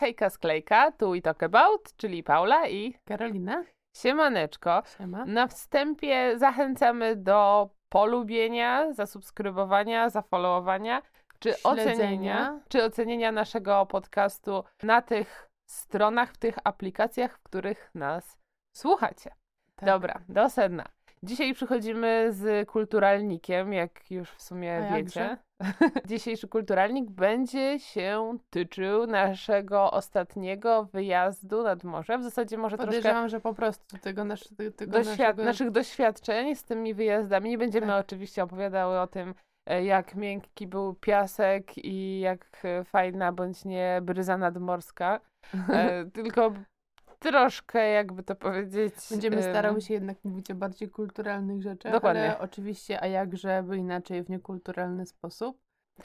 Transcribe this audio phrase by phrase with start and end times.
[0.00, 3.64] Hejka Sklejka, tu i talk about, czyli Paula i Karolina.
[3.96, 4.82] Siemaneczko.
[4.98, 5.24] Siema.
[5.24, 11.02] Na wstępie zachęcamy do polubienia, zasubskrybowania, zafollowowania,
[11.38, 11.92] czy Śledzenia.
[11.92, 18.38] ocenienia, czy ocenienia naszego podcastu na tych stronach, w tych aplikacjach, w których nas
[18.72, 19.30] słuchacie.
[19.76, 19.86] Tak.
[19.86, 20.84] Dobra, do sedna.
[21.22, 25.36] Dzisiaj przychodzimy z kulturalnikiem, jak już w sumie A wiecie.
[26.06, 32.18] Dzisiejszy kulturalnik będzie się tyczył naszego ostatniego wyjazdu nad morze.
[32.18, 35.44] W zasadzie może troszkę Podejrzewam, że po prostu tego, nasz, tego doświad- naszego...
[35.44, 37.50] naszych doświadczeń z tymi wyjazdami.
[37.50, 38.06] Nie będziemy Tak.
[38.06, 39.34] oczywiście opowiadały o tym,
[39.66, 45.20] e, jak miękki był piasek i jak e, fajna bądź nie bryza nadmorska,
[45.68, 46.52] e, tylko
[47.20, 48.94] troszkę, jakby to powiedzieć...
[49.10, 52.22] Będziemy em, starały się jednak mówić o bardziej kulturalnych rzeczach, Dokładnie.
[52.22, 55.58] ale oczywiście, a jakże by inaczej w niekulturalny sposób.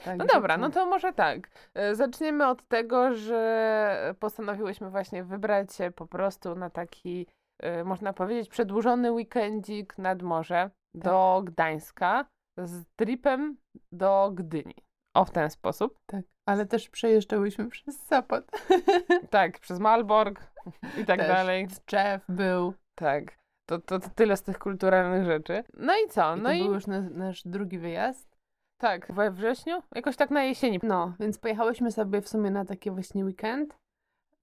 [0.04, 1.48] Tak, No dobra, no to może tak.
[1.74, 7.26] E, Zaczniemy od tego, że postanowiłyśmy właśnie wybrać się po prostu na taki,
[7.62, 11.52] e, można powiedzieć, przedłużony weekendzik nad morze do Tak.
[11.52, 12.24] Gdańska
[12.58, 13.56] z tripem
[13.92, 14.74] do Gdyni.
[15.14, 15.98] O, w ten sposób.
[16.06, 18.44] Tak, ale też przejeżdżałyśmy przez Sopot.
[19.30, 20.55] Tak, przez Malbork
[21.00, 21.66] i tak Też dalej.
[21.86, 22.74] Drzew był.
[22.94, 23.38] Tak.
[23.66, 25.64] To, to, to tyle z tych kulturalnych rzeczy.
[25.74, 26.36] No i co?
[26.36, 28.36] I No to i był już na, nasz drugi wyjazd.
[28.80, 29.82] tak, we wrześniu?
[29.94, 30.80] Jakoś tak na jesieni.
[30.82, 33.76] No, więc pojechałyśmy sobie w sumie na taki właśnie weekend,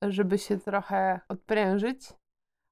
[0.01, 2.13] żeby się trochę odprężyć,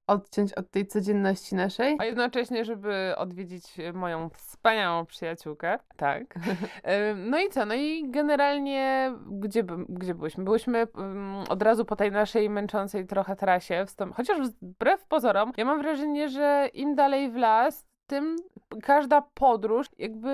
[0.08, 1.96] odciąć od tej codzienności naszej.
[2.00, 5.80] A jednocześnie, żeby odwiedzić e, moją wspaniałą przyjaciółkę.
[5.98, 6.24] Tak.
[6.84, 7.66] E, No i co?
[7.66, 10.44] No i generalnie gdzie, gdzie byłyśmy?
[10.44, 13.86] Byłyśmy mm, od razu po tej naszej męczącej trochę trasie.
[14.14, 18.36] Chociaż wbrew pozorom, ja mam wrażenie, że im dalej w las, tym
[18.84, 20.32] każda podróż jakby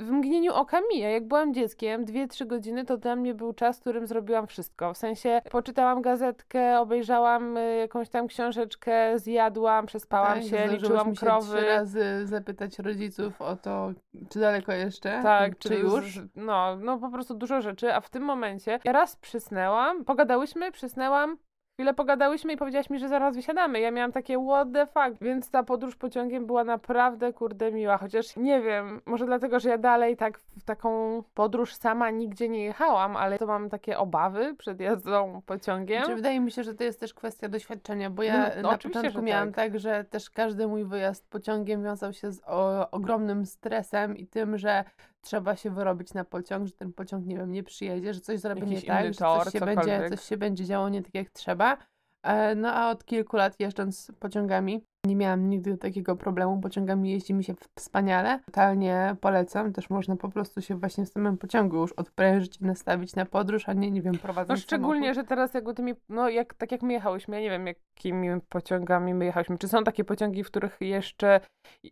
[0.00, 1.08] w mgnieniu oka mija.
[1.10, 4.94] Jak byłam dzieckiem, 2-3 godziny to dla mnie był czas, w którym zrobiłam wszystko.
[4.94, 11.20] W sensie poczytałam gazetkę, obejrzałam y, jakąś tam książeczkę, zjadłam, przespałam Tak, się, liczyłam się
[11.26, 11.56] krowy.
[11.56, 13.92] trzy razy zapytać rodziców o to,
[14.28, 16.14] czy daleko jeszcze, Tak, czy już.
[16.14, 20.72] z- No, no po prostu dużo rzeczy, a w tym momencie ja raz przysnęłam, pogadałyśmy,
[20.72, 21.36] przysnęłam,
[21.80, 23.80] chwilę pogadałyśmy i powiedziałaś mi, że zaraz wysiadamy.
[23.80, 28.36] Ja miałam takie what the fuck, więc ta podróż pociągiem była naprawdę kurde miła, chociaż
[28.36, 33.16] nie wiem, może dlatego, że ja dalej tak w taką podróż sama nigdzie nie jechałam,
[33.16, 35.98] ale to mam takie obawy przed jazdą pociągiem.
[35.98, 39.12] Znaczy, wydaje mi się, że to jest też kwestia doświadczenia, bo ja No, na początku
[39.12, 39.56] że miałam tak.
[39.56, 44.58] tak, że też każdy mój wyjazd pociągiem wiązał się z o, ogromnym stresem i tym,
[44.58, 44.84] że
[45.20, 48.60] trzeba się wyrobić na pociąg, że ten pociąg, nie wiem, nie przyjedzie, że coś zrobi
[48.60, 51.14] Jakiś nie tak, inny że tor, coś się, będzie, coś się będzie działo nie tak,
[51.14, 51.76] jak trzeba.
[52.22, 56.60] E, No a od kilku lat jeżdżąc pociągami nie miałam nigdy takiego problemu.
[56.60, 58.40] Pociągami jeździ mi się wspaniale.
[58.46, 59.72] Totalnie polecam.
[59.72, 63.68] Też można po prostu się właśnie w samym pociągu już odprężyć i nastawić na podróż,
[63.68, 65.14] a nie, nie wiem, No prowadząc szczególnie, samochód.
[65.24, 69.14] że teraz jakby tymi, no jak, tak jak my jechałyśmy, ja nie wiem jakimi pociągami
[69.14, 71.40] my jechałyśmy, czy są takie pociągi, w których jeszcze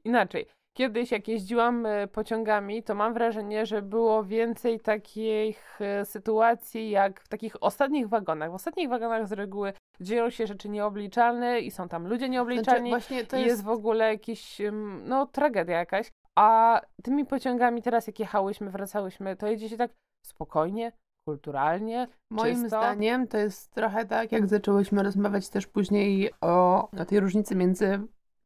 [0.04, 0.46] inaczej.
[0.78, 7.20] Kiedyś jak jeździłam e, pociągami, to mam wrażenie, że było więcej takich e, sytuacji jak
[7.20, 8.50] w takich ostatnich wagonach.
[8.50, 12.90] W ostatnich wagonach z reguły dzieją się rzeczy nieobliczalne i są tam ludzie Znaczy, nieobliczalni
[12.90, 14.60] właśnie to i jest jest w ogóle jakiś,
[15.04, 16.10] no tragedia jakaś.
[16.38, 19.90] A tymi pociągami teraz jak jechałyśmy, wracałyśmy, to jedzie się tak
[20.26, 20.92] spokojnie,
[21.28, 22.68] kulturalnie, Moim czysto.
[22.68, 28.00] zdaniem to jest trochę tak, jak zaczęłyśmy rozmawiać też później o, o tej różnicy między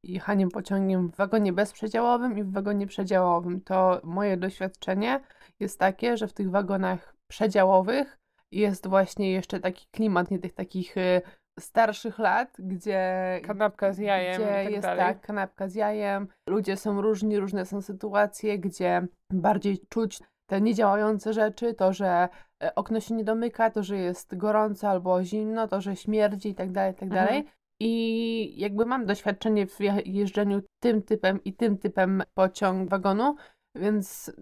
[0.05, 3.61] jechaniem pociągiem w wagonie bezprzedziałowym i w wagonie przedziałowym.
[3.61, 5.21] To moje doświadczenie
[5.61, 8.19] jest takie, że w tych wagonach przedziałowych
[8.53, 11.23] jest właśnie jeszcze taki klimat, nie tych takich y,
[11.61, 14.99] starszych lat, gdzie kanapka z jajem gdzie tak jest dalej.
[15.05, 16.29] tak, kanapka z jajem.
[16.49, 22.29] Ludzie są różni, różne są sytuacje, gdzie bardziej czuć te niedziałające rzeczy, to, że
[22.63, 26.55] e, okno się nie domyka, to, że jest gorąco albo zimno, to, że śmierdzi i
[26.55, 27.27] tak dalej, i tak Mhm.
[27.27, 27.45] dalej.
[27.85, 33.37] I jakby mam doświadczenie w je- jeżdżeniu tym typem i tym typem pociąg wagonu,
[33.75, 34.33] więc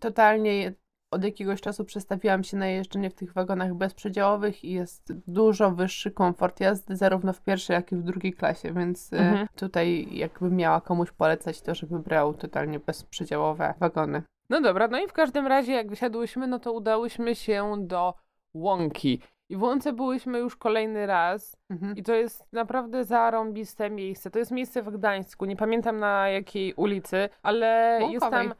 [0.00, 0.72] totalnie
[1.10, 6.10] od jakiegoś czasu przestawiłam się na jeżdżenie w tych wagonach bezprzedziałowych i jest dużo wyższy
[6.10, 9.46] komfort jazdy zarówno w pierwszej, jak i w drugiej klasie, więc e, Mhm.
[9.56, 14.22] tutaj jakbym miała komuś polecać to, żeby brał totalnie bezprzedziałowe wagony.
[14.50, 18.14] No dobra, no i w każdym razie jak wysiadłyśmy, no to udałyśmy się do
[18.54, 19.20] Łąki.
[19.48, 21.96] I w Łące byłyśmy już kolejny raz Mhm.
[21.96, 24.30] i to jest naprawdę zarąbiste miejsce.
[24.30, 28.48] To jest miejsce w Gdańsku, nie pamiętam na jakiej ulicy, ale jest Łąkowej.
[28.48, 28.54] tam...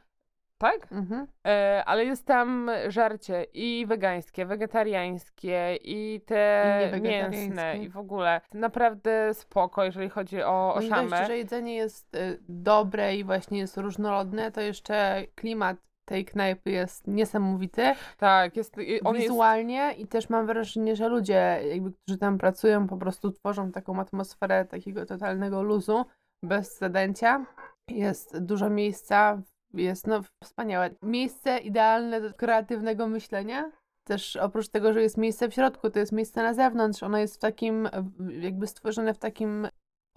[0.59, 0.91] Tak?
[0.91, 1.27] Mhm.
[1.47, 8.41] E, ale jest tam żarcie i wegańskie, wegetariańskie i te I mięsne i w ogóle
[8.53, 13.23] naprawdę spoko, jeżeli chodzi o, o No i dość, że jedzenie jest y, dobre i
[13.23, 17.95] właśnie jest różnorodne, to jeszcze klimat tej knajpy jest niesamowity.
[18.17, 22.87] Tak, jest, on jest wizualnie i też mam wrażenie, że ludzie, jakby, którzy tam pracują,
[22.87, 26.05] po prostu tworzą taką atmosferę takiego totalnego luzu,
[26.43, 27.45] bez zadęcia.
[27.87, 29.41] Jest dużo miejsca,
[29.73, 30.89] jest no wspaniałe.
[31.01, 33.71] Miejsce idealne do kreatywnego myślenia.
[34.03, 37.03] Też oprócz tego, że jest miejsce w środku, to jest miejsce na zewnątrz.
[37.03, 37.89] Ono jest w takim,
[38.29, 39.67] jakby stworzone w takim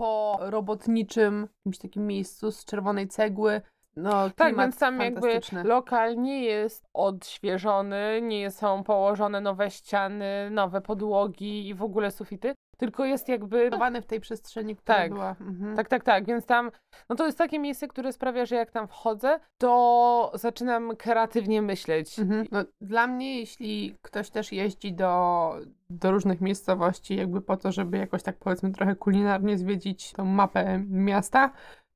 [0.00, 3.60] porobotniczym, jakimś takim miejscu z czerwonej cegły.
[3.96, 10.80] No, tak, więc tam jakby lokal nie jest odświeżony, nie są położone nowe ściany, nowe
[10.80, 13.64] podłogi i w ogóle sufity, tylko jest jakby...
[13.64, 15.36] Budowany w tej przestrzeni, która tak, była.
[15.40, 15.76] Mhm.
[15.76, 16.70] Tak, tak, tak, więc tam,
[17.08, 22.18] no to jest takie miejsce, które sprawia, że jak tam wchodzę, to zaczynam kreatywnie myśleć.
[22.18, 22.46] Mhm.
[22.50, 25.52] No, dla mnie, jeśli ktoś też jeździ do,
[25.90, 30.84] do różnych miejscowości, jakby po to, żeby jakoś tak powiedzmy trochę kulinarnie zwiedzić tą mapę
[30.88, 31.50] miasta,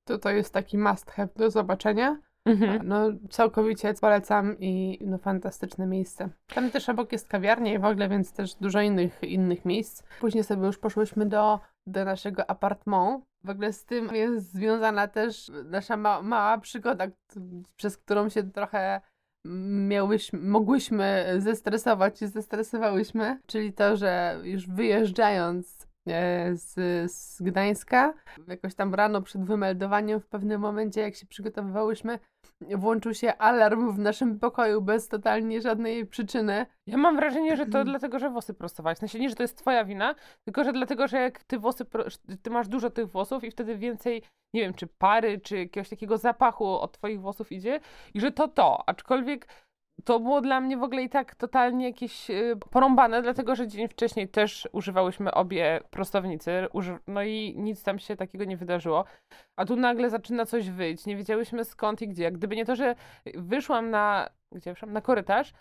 [0.04, 2.20] to to jest taki must have do zobaczenia.
[2.46, 2.88] Mhm.
[2.88, 6.28] No całkowicie polecam i no fantastyczne miejsce.
[6.54, 10.02] Tam też obok jest kawiarnia i w ogóle, więc też dużo innych, innych miejsc.
[10.20, 13.24] Później sobie już poszłyśmy do, do naszego apartment.
[13.44, 17.06] W ogóle z tym jest związana też nasza ma mała przygoda,
[17.76, 19.00] przez którą się trochę
[19.88, 25.88] miałyśmy, mogłyśmy zestresować i zestresowałyśmy, czyli to, że już wyjeżdżając
[26.52, 26.72] z,
[27.12, 28.14] z Gdańska.
[28.48, 32.18] Jakoś tam rano przed wymeldowaniem, w pewnym momencie, jak się przygotowywałyśmy,
[32.60, 36.66] włączył się alarm w naszym pokoju bez totalnie żadnej przyczyny.
[36.86, 38.98] Ja mam wrażenie, że to dlatego, że włosy prostowałeś.
[38.98, 40.14] W sensie nie, że to jest twoja wina,
[40.44, 41.84] tylko że dlatego, że jak ty włosy,
[42.42, 44.22] ty masz dużo tych włosów i wtedy więcej,
[44.54, 47.80] nie wiem, czy pary, czy jakiegoś takiego zapachu od twoich włosów idzie
[48.14, 48.88] i że to to.
[48.88, 49.48] Aczkolwiek
[50.04, 53.88] to było dla mnie w ogóle i tak totalnie jakieś y, porąbane, dlatego że dzień
[53.88, 56.66] wcześniej też używałyśmy obie prostownicy,
[57.06, 59.04] no i nic tam się takiego nie wydarzyło.
[59.56, 62.32] A tu nagle zaczyna coś wyjść, nie wiedziałyśmy skąd i gdzie.
[62.32, 62.94] Gdyby nie to, że
[63.34, 64.92] wyszłam na, gdzie wyszłam?
[64.92, 65.52] Na korytarz,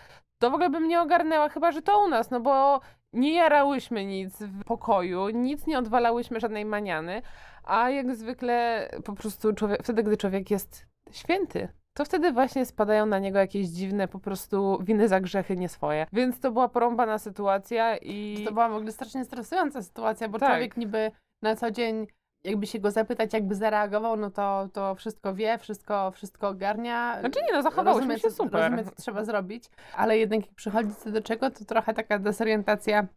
[0.41, 2.79] to w ogóle bym nie ogarnęła, chyba że to u nas, no bo
[3.13, 7.21] nie jarałyśmy nic w pokoju, nic nie odwalałyśmy żadnej maniany,
[7.63, 13.06] a jak zwykle po prostu człowiek, wtedy, gdy człowiek jest święty, to wtedy właśnie spadają
[13.06, 16.06] na niego jakieś dziwne po prostu winy za grzechy nie swoje.
[16.13, 18.44] Więc to była porąbana sytuacja i...
[18.45, 20.50] To była w ogóle strasznie stresująca sytuacja, bo tak.
[20.50, 21.12] człowiek niby
[21.42, 22.07] na co dzień
[22.44, 27.19] jakby się go zapytać, jakby zareagował, no to, to wszystko wie, wszystko, wszystko ogarnia.
[27.19, 28.62] Znaczy nie, no zachowałyśmy się super.
[28.62, 29.63] Rozumie, co trzeba zrobić,
[29.96, 33.07] ale jednak jak przychodzi co do czego, to trochę taka desorientacja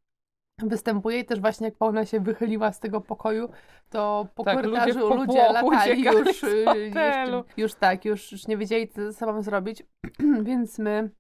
[0.63, 3.49] występuje i też właśnie jak Paula się wychyliła z tego pokoju,
[3.91, 6.65] to po tak, korytarzu ludzie, ludzie latali już, y,
[6.95, 9.83] jeszcze, już tak, już, już nie wiedzieli co ze sobą zrobić,
[10.43, 11.11] więc my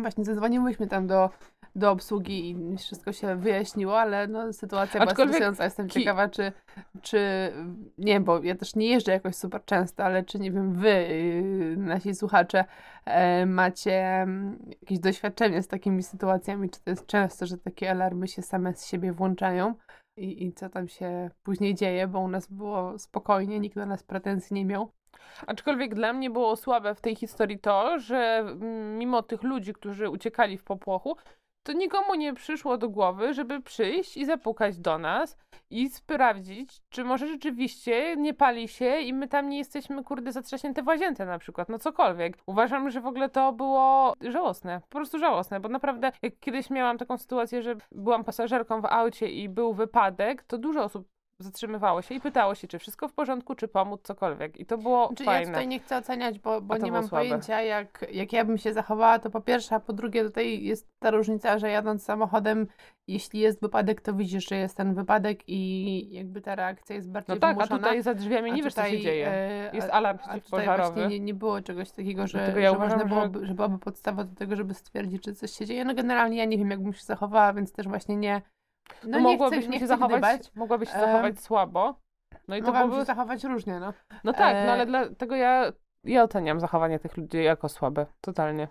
[0.00, 1.30] właśnie zadzwoniłyśmy tam do
[1.76, 5.64] do obsługi i wszystko się wyjaśniło, ale no, sytuacja Aczkolwiek była stresująca.
[5.64, 6.00] Jestem ki...
[6.00, 6.52] ciekawa, czy,
[7.02, 7.52] czy,
[7.98, 11.76] nie bo ja też nie jeżdżę jakoś super często, ale czy, nie wiem, wy, yy,
[11.76, 12.64] nasi słuchacze,
[13.04, 18.28] e, macie mm, jakieś doświadczenie z takimi sytuacjami, czy to jest często, że takie alarmy
[18.28, 19.74] się same z siebie włączają?
[20.16, 24.02] I, I co tam się później dzieje, bo u nas było spokojnie, nikt do nas
[24.02, 24.92] pretensji nie miał.
[25.46, 30.08] Aczkolwiek dla mnie było słabe w tej historii to, że mm, mimo tych ludzi, którzy
[30.08, 31.16] uciekali w popłochu,
[31.62, 35.38] to nikomu nie przyszło do głowy, żeby przyjść i zapukać do nas
[35.70, 40.82] i sprawdzić, czy może rzeczywiście nie pali się i my tam nie jesteśmy, kurde, zatrzaśnięte
[40.82, 42.38] w łazience na przykład, no cokolwiek.
[42.46, 46.98] Uważam, że w ogóle to było żałosne, po prostu żałosne, bo naprawdę jak kiedyś miałam
[46.98, 51.08] taką sytuację, że byłam pasażerką w aucie i był wypadek, to dużo osób
[51.42, 54.60] zatrzymywało się i pytało się, czy wszystko w porządku, czy pomóc, cokolwiek.
[54.60, 55.40] I to było Czyli fajne.
[55.42, 57.24] ja tutaj nie chcę oceniać, bo, bo nie mam słabe.
[57.24, 60.88] pojęcia, jak, jak ja bym się zachowała, to po pierwsze, a po drugie tutaj jest
[60.98, 62.66] ta różnica, że jadąc samochodem,
[63.08, 67.34] jeśli jest wypadek, to widzisz, że jest ten wypadek i jakby ta reakcja jest bardziej
[67.34, 67.80] No tak, wymuszona.
[67.80, 69.28] a tutaj za drzwiami nie wiesz, co się dzieje.
[69.28, 71.06] E, jest alarm przeciwpożarowy.
[71.06, 73.46] Nie, nie było czegoś takiego, że, ja że uważam, można byłoby, że...
[73.46, 75.84] że byłaby podstawa do tego, żeby stwierdzić, czy coś się dzieje.
[75.84, 78.42] No generalnie ja nie wiem, jakbym się zachowała, więc też właśnie nie
[79.04, 82.00] no, no mogłabyś się zachować, mogłabyś się zachować słabo.
[82.48, 82.96] No i to byłoby...
[82.96, 83.92] się zachować różnie, no.
[84.24, 85.72] No tak, no ale dlatego ja,
[86.04, 88.68] ja oceniam zachowanie tych ludzi jako słabe, totalnie.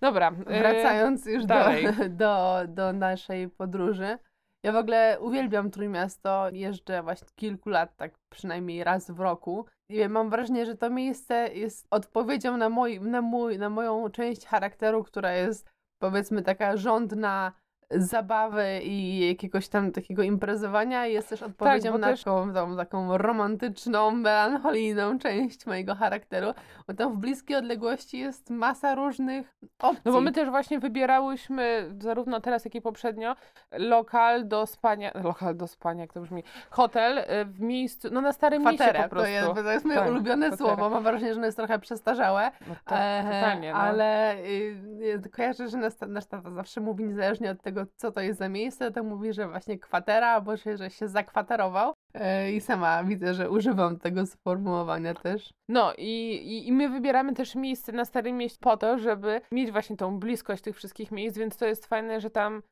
[0.00, 0.32] Dobra.
[0.46, 1.54] E, Wracając już do,
[2.08, 4.18] do, do naszej podróży.
[4.64, 9.66] Ja w ogóle uwielbiam Trójmiasto, jeżdżę właśnie kilku lat, tak przynajmniej raz w roku.
[9.90, 14.46] I mam wrażenie, że to miejsce jest odpowiedzią na, mój, na, mój, na moją część
[14.46, 15.70] charakteru, która jest
[16.02, 17.52] powiedzmy taka żądna
[17.90, 23.18] zabawy i jakiegoś tam takiego imprezowania jest też odpowiedzią bo na też- taką, tą, taką
[23.18, 26.52] romantyczną, melancholijną część mojego charakteru,
[26.88, 30.02] bo tam w bliskiej odległości jest masa różnych opcji.
[30.04, 33.36] No bo my też właśnie wybierałyśmy, zarówno teraz, jak i poprzednio,
[33.72, 38.32] lokal do spania, lokal do spania, jak to brzmi, hotel y, w miejscu, no na
[38.32, 39.26] Starym Mieście Kwaterę, po prostu.
[39.26, 40.68] to jest, to jest moje Tak, ulubione kwaterę.
[40.68, 43.78] słowo, mam wrażenie, że ono jest trochę przestarzałe, No to, e, totalnie, no.
[43.78, 44.78] ale y,
[45.26, 45.78] y, kojarzę, że
[46.08, 49.48] nasz tata zawsze mówi, niezależnie od tego, co to jest za miejsce, to mówi, że
[49.48, 55.14] właśnie kwatera, albo że, że się zakwaterował E, i sama widzę, że używam tego sformułowania
[55.14, 55.50] też.
[55.68, 59.72] No i, i, i my wybieramy też miejsce na Starym Mieście po to, żeby mieć
[59.72, 62.62] właśnie tą bliskość tych wszystkich miejsc, więc to jest fajne, że tam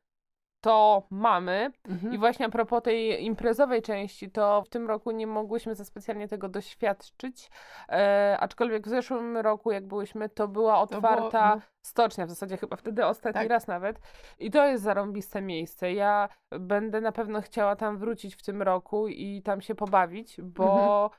[0.65, 1.71] to mamy.
[1.89, 2.13] Mhm.
[2.13, 6.27] I właśnie a propos tej imprezowej części, to w tym roku nie mogłyśmy za specjalnie
[6.27, 7.49] tego doświadczyć,
[7.89, 11.61] e, aczkolwiek w zeszłym roku, jak byłyśmy, to była było- otwarta no.
[11.81, 13.49] stocznia, w zasadzie chyba wtedy ostatni Tak.
[13.49, 13.99] raz nawet.
[14.39, 15.93] I to jest zarąbiste miejsce.
[15.93, 16.29] Ja
[16.59, 20.63] będę na pewno chciała tam wrócić w tym roku i tam się pobawić, bo
[21.03, 21.09] Mhm.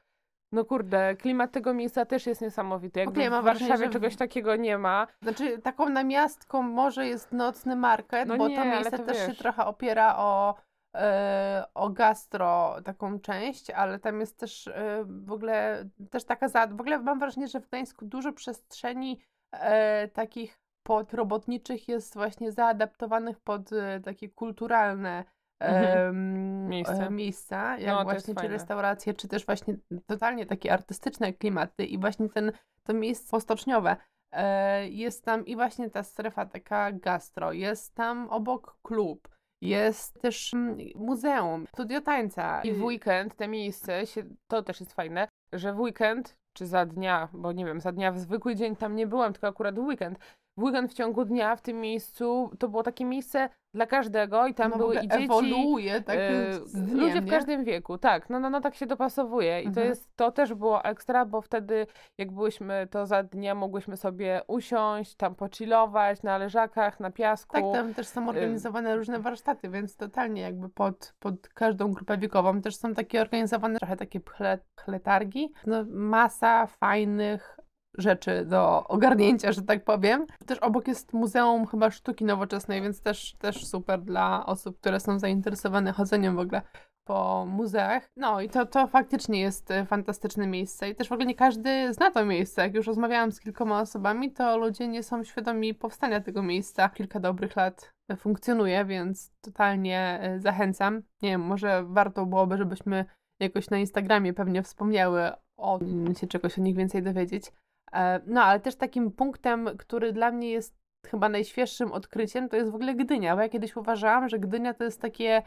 [0.56, 3.00] No kurde, klimat tego miejsca też jest niesamowity.
[3.00, 5.06] Jakby mam w wrażenie, Warszawie że czegoś takiego nie ma.
[5.22, 9.28] Znaczy, taką namiastką może jest nocny market, No bo nie, to miejsce to też się
[9.28, 9.38] wiesz.
[9.38, 10.54] trochę opiera o,
[10.94, 16.66] e, o gastro, taką część, ale tam jest też e, w ogóle też taka za...
[16.66, 19.20] W ogóle mam wrażenie, że w Gdańsku dużo przestrzeni
[19.52, 23.70] e, takich podrobotniczych jest właśnie zaadaptowanych pod
[24.04, 25.24] takie kulturalne
[25.58, 26.68] Mhm.
[26.68, 27.06] Miejsca.
[27.06, 31.98] e, miejsca, jak No, właśnie czy restauracje, czy też właśnie totalnie takie artystyczne klimaty i
[31.98, 33.96] właśnie ten, to miejsce postoczniowe.
[34.32, 39.28] E, Jest tam i właśnie ta strefa taka gastro, jest tam obok klub,
[39.62, 42.62] jest też mm, muzeum, studio tańca.
[42.62, 46.86] I w weekend te miejsce, się, to też jest fajne, że w weekend, czy za
[46.86, 49.86] dnia, bo nie wiem, za dnia w zwykły dzień tam nie byłam, tylko akurat w
[49.86, 50.18] weekend.
[50.58, 54.54] W weekend w ciągu dnia w tym miejscu to było takie miejsce dla każdego i
[54.54, 55.24] tam no, były i dzieci.
[55.24, 56.30] ewoluuje tak e,
[56.74, 57.30] dniem, ludzie w nie?
[57.30, 59.88] każdym wieku, tak, no, no, no tak się dopasowuje i to Mhm.
[59.88, 61.86] jest, to też było ekstra, bo wtedy
[62.18, 67.52] jak byłyśmy, to za dnia mogłyśmy sobie usiąść, tam pochillować na leżakach, na piasku.
[67.52, 72.60] Tak, tam też są organizowane różne warsztaty, więc totalnie jakby pod, pod każdą grupę wiekową
[72.62, 75.52] też są takie organizowane trochę takie pchle, pchletargi.
[75.66, 77.56] No, masa fajnych
[77.98, 80.26] rzeczy do ogarnięcia, że tak powiem.
[80.46, 85.18] Też obok jest Muzeum chyba Sztuki Nowoczesnej, więc też, też super dla osób, które są
[85.18, 86.62] zainteresowane chodzeniem w ogóle
[87.06, 88.10] po muzeach.
[88.16, 91.94] No i to, to faktycznie jest e, fantastyczne miejsce i też w ogóle nie każdy
[91.94, 92.62] zna to miejsce.
[92.62, 96.88] Jak już rozmawiałam z kilkoma osobami, to ludzie nie są świadomi powstania tego miejsca.
[96.88, 101.02] Kilka dobrych lat e, funkcjonuje, więc totalnie e, zachęcam.
[101.22, 103.04] Nie wiem, może warto byłoby, żebyśmy
[103.40, 105.78] jakoś na Instagramie pewnie wspomniały o
[106.20, 107.52] się czegoś o nich więcej dowiedzieć.
[107.92, 110.76] E, No, ale też takim punktem, który dla mnie jest
[111.06, 114.84] chyba najświeższym odkryciem, to jest w ogóle Gdynia, bo ja kiedyś uważałam, że Gdynia to
[114.84, 115.42] jest takie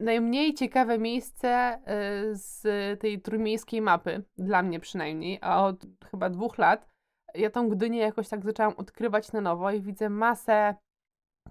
[0.00, 2.62] najmniej ciekawe miejsce y, z
[3.00, 6.88] tej trójmiejskiej mapy, dla mnie przynajmniej, a od chyba dwóch lat.
[7.34, 10.74] Ja tą Gdynię jakoś tak zaczęłam odkrywać na nowo i widzę masę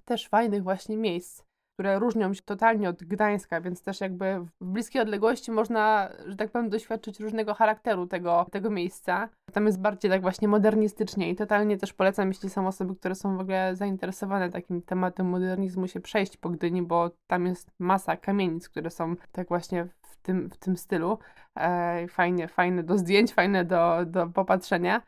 [0.06, 1.44] też fajnych właśnie miejsc,
[1.80, 6.52] które różnią się totalnie od Gdańska, więc też jakby w bliskiej odległości można, że tak
[6.52, 9.30] powiem, doświadczyć różnego charakteru tego, tego miejsca.
[9.54, 13.38] Tam jest bardziej tak właśnie modernistycznie i totalnie też polecam, jeśli są osoby, które są
[13.38, 18.70] w ogóle zainteresowane takim tematem modernizmu, się przejść po Gdyni, bo tam jest masa kamienic,
[18.70, 21.18] które są tak właśnie w tym, w tym stylu.
[21.56, 25.02] E, fajnie, fajne do zdjęć, fajne do, do popatrzenia.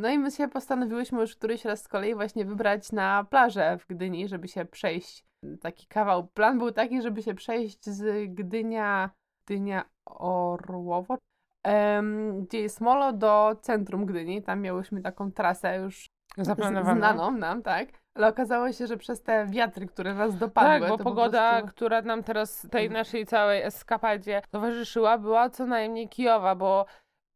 [0.00, 3.86] No i my się postanowiłyśmy już któryś raz z kolei właśnie wybrać na plażę w
[3.86, 5.27] Gdyni, żeby się przejść
[5.60, 6.26] taki kawał.
[6.26, 9.10] Plan był taki, żeby się przejść z Gdynia,
[9.46, 11.18] Gdynia Orłowo,
[11.62, 14.42] em, gdzie jest molo do centrum Gdyni.
[14.42, 16.96] Tam miałyśmy taką trasę już Zaplanowaną.
[16.96, 17.88] znaną nam, tak?
[18.14, 21.50] Ale okazało się, że przez te wiatry, które nas dopadły, Tak, bo to po pogoda,
[21.58, 21.76] prostu...
[21.76, 22.92] która nam teraz tej Mhm.
[22.92, 26.86] naszej całej eskapadzie towarzyszyła, była co najmniej kijowa, bo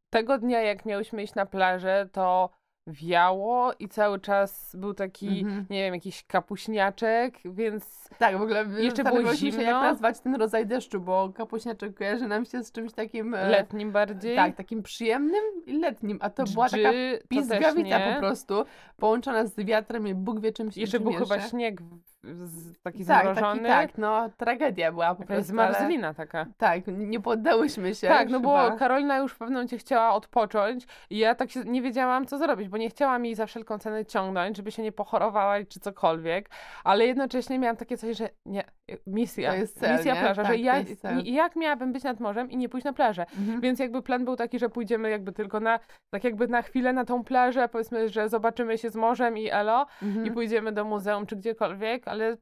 [0.09, 2.49] tego dnia, jak miałyśmy iść na plażę, to
[2.87, 5.65] wiało i cały czas był taki, Mhm.
[5.69, 9.81] nie wiem, jakiś kapuśniaczek, więc Tak, w ogóle Jeszcze było się, jak zimno.
[9.81, 13.33] nazwać ten rodzaj deszczu, bo kapuśniaczek kojarzy nam się z czymś takim...
[13.33, 14.35] e, letnim bardziej.
[14.35, 16.89] Tak, takim przyjemnym i letnim, a to była taka
[17.29, 18.63] pizgawica po prostu,
[18.97, 21.49] połączona z wiatrem i Bóg wie czymś Jeszcze był chyba jeszcze.
[21.49, 22.12] śnieg w- z,
[22.83, 23.67] taki Tak, zamrożony.
[23.69, 26.45] taki, tak, no tragedia była po prostu, ale zmarzlina taka.
[26.57, 28.75] tak, nie poddałyśmy się Tak, no bo chyba.
[28.77, 32.69] Karolina już w pewnym momencie chciała odpocząć i ja tak się nie wiedziałam, co zrobić,
[32.69, 36.49] bo nie chciałam jej za wszelką cenę ciągnąć, żeby się nie pochorowała czy cokolwiek,
[36.83, 38.63] ale jednocześnie miałam takie coś, że nie,
[39.07, 40.21] misja, To jest cel, misja nie?
[40.21, 40.75] plaża, Tak, że ja,
[41.23, 43.25] jak miałabym być nad morzem i nie pójść na plażę.
[43.39, 43.61] Mhm.
[43.61, 45.79] Więc jakby plan był taki, że pójdziemy jakby tylko na,
[46.13, 49.85] tak jakby na chwilę na tą plażę, powiedzmy, że zobaczymy się z morzem i elo
[50.01, 50.25] Mhm.
[50.25, 52.37] i pójdziemy do muzeum czy gdziekolwiek, ale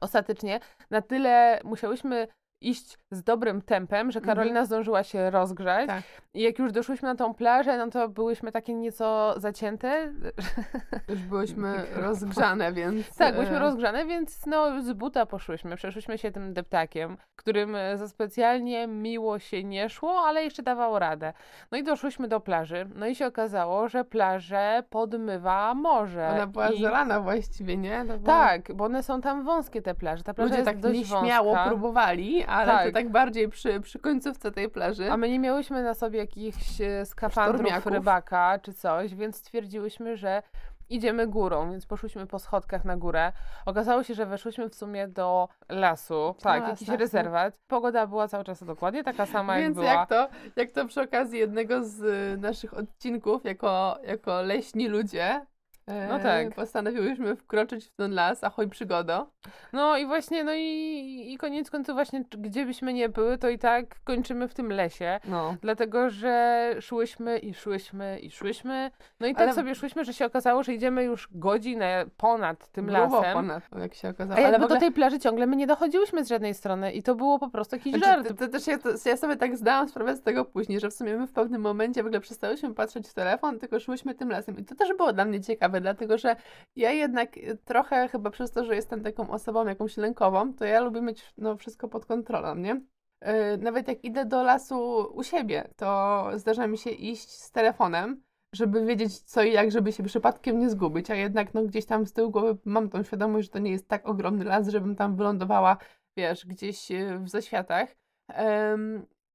[0.00, 2.28] ostatecznie na tyle musiałyśmy
[2.68, 5.86] iść z dobrym tempem, że Karolina zdążyła się rozgrzać.
[5.86, 6.02] Tak.
[6.34, 10.12] I jak już doszłyśmy na tą plażę, no to byłyśmy takie nieco zacięte.
[11.08, 11.74] Już byłyśmy
[12.06, 13.16] rozgrzane, więc...
[13.16, 15.76] Tak, byliśmy e, rozgrzane, więc no z buta poszłyśmy.
[15.76, 20.98] Przeszłyśmy się tym deptakiem, którym e, za specjalnie miło się nie szło, ale jeszcze dawało
[20.98, 21.32] radę.
[21.70, 22.88] No i doszłyśmy do plaży.
[22.94, 26.28] No i się okazało, że plażę podmywa morze.
[26.34, 26.82] Ona była I...
[26.82, 27.98] zalana właściwie, nie?
[28.00, 30.22] To było- Tak, bo one są tam wąskie te plaże.
[30.22, 31.68] Ta plaża Ludzie jest tak dość nieśmiało wąska.
[31.68, 32.86] próbowali, ale Tak.
[32.86, 35.12] to tak bardziej przy, przy końcówce tej plaży.
[35.12, 40.42] A my nie miałyśmy na sobie jakichś e, skafandrów rybaka czy coś, więc stwierdziłyśmy, że
[40.88, 43.32] idziemy górą, więc poszłyśmy po schodkach na górę.
[43.66, 47.54] Okazało się, że weszłyśmy w sumie do lasu, tak, las, jakiś rezerwat.
[47.68, 49.90] Pogoda była cały czas dokładnie taka sama, jak Więc była.
[49.92, 55.24] jak to, jak to przy okazji jednego z y, naszych odcinków, jako, jako leśni ludzie,
[55.24, 55.46] e,
[55.86, 56.54] No tak.
[56.54, 59.30] postanowiłyśmy wkroczyć w ten las, ahoj przygodo.
[59.72, 63.58] No i właśnie, no i, i koniec końców właśnie, gdzie byśmy nie były, to i
[63.58, 65.20] tak kończymy w tym lesie.
[65.28, 65.56] No.
[65.62, 68.90] Dlatego, że szłyśmy i szłyśmy i szłyśmy.
[69.20, 72.86] No i tak Ale- sobie szłyśmy, że się okazało, że idziemy już godzinę ponad tym
[72.86, 73.32] Grubo lasem.
[73.34, 74.38] ponad, jak się okazało.
[74.38, 77.02] A jakby w ogóle- do tej plaży ciągle my nie dochodziłyśmy z żadnej strony i
[77.02, 78.28] to było po prostu jakiś Znaczy, żart.
[78.28, 80.94] to, to też ja, to, ja sobie tak zdałam sprawę z tego później, że w
[80.94, 84.58] sumie my w pewnym momencie w ogóle przestałyśmy patrzeć w telefon, tylko szłyśmy tym lasem.
[84.58, 86.36] I to też było dla mnie ciekawe, dlatego że
[86.76, 90.80] ja jednak y, trochę chyba przez to, że jestem taką osobą jakąś lękową, to ja
[90.80, 92.80] lubię mieć no, wszystko pod kontrolą, nie?
[93.22, 98.22] Yy, Nawet jak idę do lasu u siebie, to zdarza mi się iść z telefonem,
[98.54, 102.06] żeby wiedzieć co i jak, żeby się przypadkiem nie zgubić, a jednak no, gdzieś tam
[102.06, 105.16] z tyłu głowy mam tą świadomość, że to nie jest tak ogromny las, żebym tam
[105.16, 105.76] wylądowała,
[106.16, 107.96] wiesz, gdzieś y, w zaświatach.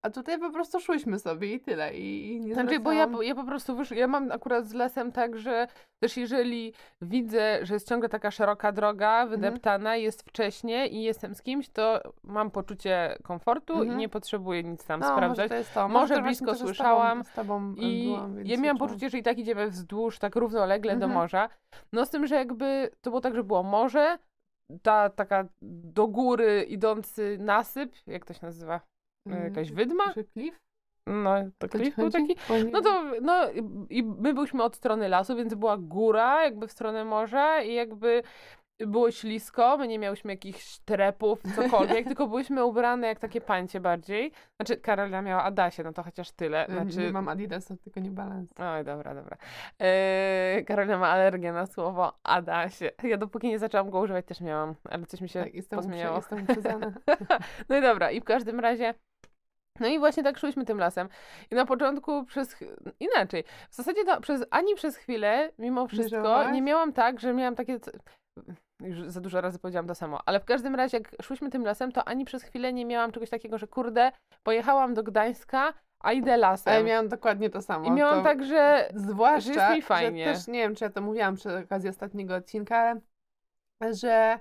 [0.07, 1.93] A tutaj po prostu szłyśmy sobie i tyle.
[1.97, 3.91] I, i nie Znaczy, bo ja, zwracałam- ja po prostu wysz...
[3.91, 5.67] ja mam akurat z lesem tak, że
[5.99, 11.41] też jeżeli widzę, że jest ciągle taka szeroka droga, wydeptana, jest wcześnie i jestem z
[11.41, 13.97] kimś, to mam poczucie komfortu i Mhm.
[13.97, 15.49] nie potrzebuję nic tam no, Może, sprawdzać.
[15.49, 15.87] to jest to.
[15.87, 18.77] Może to właśnie blisko to, że z słyszałam Tobą, z tobą I byłam, ja miałam
[18.77, 21.13] poczucie, że i tak idziemy wzdłuż, tak równolegle do Mhm.
[21.13, 21.49] morza.
[21.93, 24.17] No z tym, że jakby to było tak, że było morze,
[24.81, 28.81] ta taka do góry idący nasyp, jak to się nazywa?
[29.33, 30.13] E, Jakaś Y, wydma?
[30.13, 30.59] Że klif?
[31.07, 32.35] No, to klif był taki.
[32.71, 33.49] No to, no
[33.89, 38.23] i- my byliśmy od strony lasu, więc była góra jakby w stronę morza i jakby
[38.79, 44.31] było ślisko, my nie miałyśmy jakichś trepów, cokolwiek, tylko byliśmy ubrane jak takie pańcie bardziej.
[44.55, 46.65] Znaczy Karolina miała Adasie, no to chociaż tyle.
[46.69, 48.49] Znaczy, Nie mam Adidasa, tylko nie balans.
[48.59, 49.37] Oj, dobra, dobra.
[49.79, 52.91] Eee, Karolina ma alergię na słowo Adasie.
[53.03, 55.83] Ja dopóki nie zaczęłam go używać też miałam, ale coś mi się Tak, jestem, uprze-
[55.83, 56.15] pozmieniało.
[56.17, 56.45] jestem.
[57.69, 58.93] No i dobra, i w każdym razie.
[59.79, 61.09] No i właśnie tak szłyśmy tym lasem.
[61.51, 62.55] I na początku przez.
[62.99, 63.43] Inaczej.
[63.69, 67.79] W zasadzie to przez, ani przez chwilę, mimo wszystko, nie miałam tak, że miałam takie.
[68.81, 71.91] Już za dużo razy powiedziałam to samo, ale w każdym razie, jak szłyśmy tym lasem,
[71.91, 74.11] to ani przez chwilę nie miałam czegoś takiego, że kurde,
[74.43, 76.85] pojechałam do Gdańska, a idę A ja lasem.
[76.85, 77.85] miałam dokładnie to samo.
[77.85, 78.23] I miałam to...
[78.23, 78.89] tak, że.
[78.95, 80.25] Zwłaszcza, że jest mi fajnie.
[80.25, 82.95] Że też nie wiem, czy ja to mówiłam przy okazji ostatniego odcinka,
[83.81, 84.39] ale że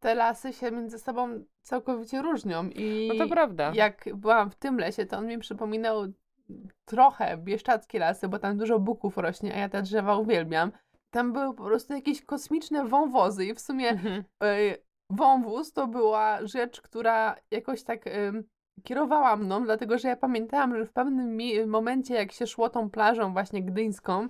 [0.00, 2.64] te lasy się między sobą całkowicie różnią.
[2.68, 3.72] I No to prawda.
[3.74, 6.02] jak byłam w tym lesie, to on mi przypominał
[6.84, 10.72] trochę bieszczackie lasy, bo tam dużo buków rośnie, a ja te drzewa uwielbiam.
[11.10, 14.24] Tam były po prostu jakieś kosmiczne wąwozy i w sumie Mhm.
[14.42, 14.56] e,
[15.10, 18.44] wąwóz to była rzecz, która jakoś tak em,
[18.82, 21.38] kierowała mną, dlatego że ja pamiętałam, że w pewnym
[21.70, 24.28] momencie, jak się szło tą plażą właśnie gdyńską,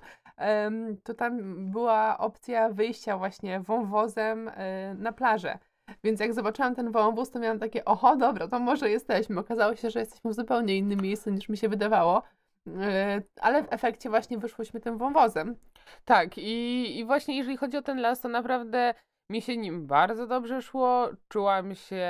[1.03, 5.59] to tam była opcja wyjścia właśnie wąwozem e, na plażę.
[6.03, 9.39] Więc jak zobaczyłam ten wąwóz, to miałam takie, oho, dobra, to może jesteśmy.
[9.39, 12.23] Okazało się, że jesteśmy w zupełnie innym miejscu niż mi się wydawało.
[12.81, 15.55] E, Ale w efekcie właśnie wyszłyśmy tym wąwozem.
[16.05, 18.93] Tak, i, i właśnie jeżeli chodzi o ten las, to naprawdę
[19.29, 22.05] mi się nim bardzo dobrze szło, czułam się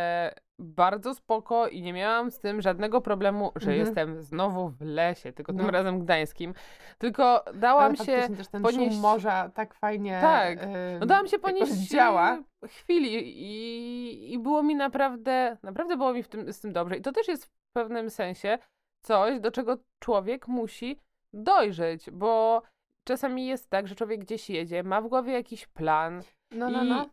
[0.60, 3.80] bardzo spoko i nie miałam z tym żadnego problemu, że Mhm.
[3.80, 5.72] jestem znowu w lesie, tylko tym No.
[5.72, 6.54] razem gdańskim.
[6.98, 10.60] Tylko dałam Ale się, też ten ponieść- morza tak fajnie Tak.
[11.00, 12.44] no dałam się ponieść działa.
[12.68, 13.14] chwili
[13.44, 16.98] i, i było mi naprawdę, naprawdę było mi w tym, z tym dobrze.
[16.98, 18.58] I to też jest w pewnym sensie
[19.04, 21.00] coś, do czego człowiek musi
[21.34, 22.62] dojrzeć, bo
[23.08, 27.06] czasami jest tak, że człowiek gdzieś jedzie, ma w głowie jakiś plan, No, no, no.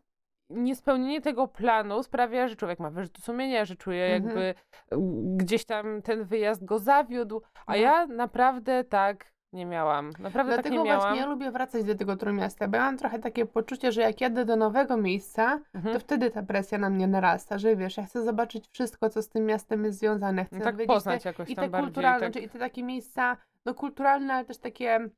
[0.55, 4.25] Niespełnienie tego planu sprawia, że człowiek ma wyrzut sumienia, że czuje Mhm.
[4.25, 4.41] jakby
[4.97, 5.01] y,
[5.37, 7.79] gdzieś tam ten wyjazd go zawiódł, a No.
[7.79, 10.11] ja naprawdę tak nie miałam.
[10.19, 11.01] Naprawdę tak Dlatego nie miałam.
[11.03, 14.21] właśnie ja lubię wracać do tego Trójmiasta, bo ja mam trochę takie poczucie, że jak
[14.21, 15.95] jadę do nowego miejsca, Mhm.
[15.95, 19.29] to wtedy ta presja na mnie narasta, że wiesz, ja chcę zobaczyć wszystko, co z
[19.29, 21.87] tym miastem jest związane, chcę No tak poznać te, jakoś i tam te bardziej.
[21.87, 22.33] kulturalne, tak.
[22.33, 23.37] czyli te takie miejsca,
[23.67, 25.09] no kulturalne, ale też takie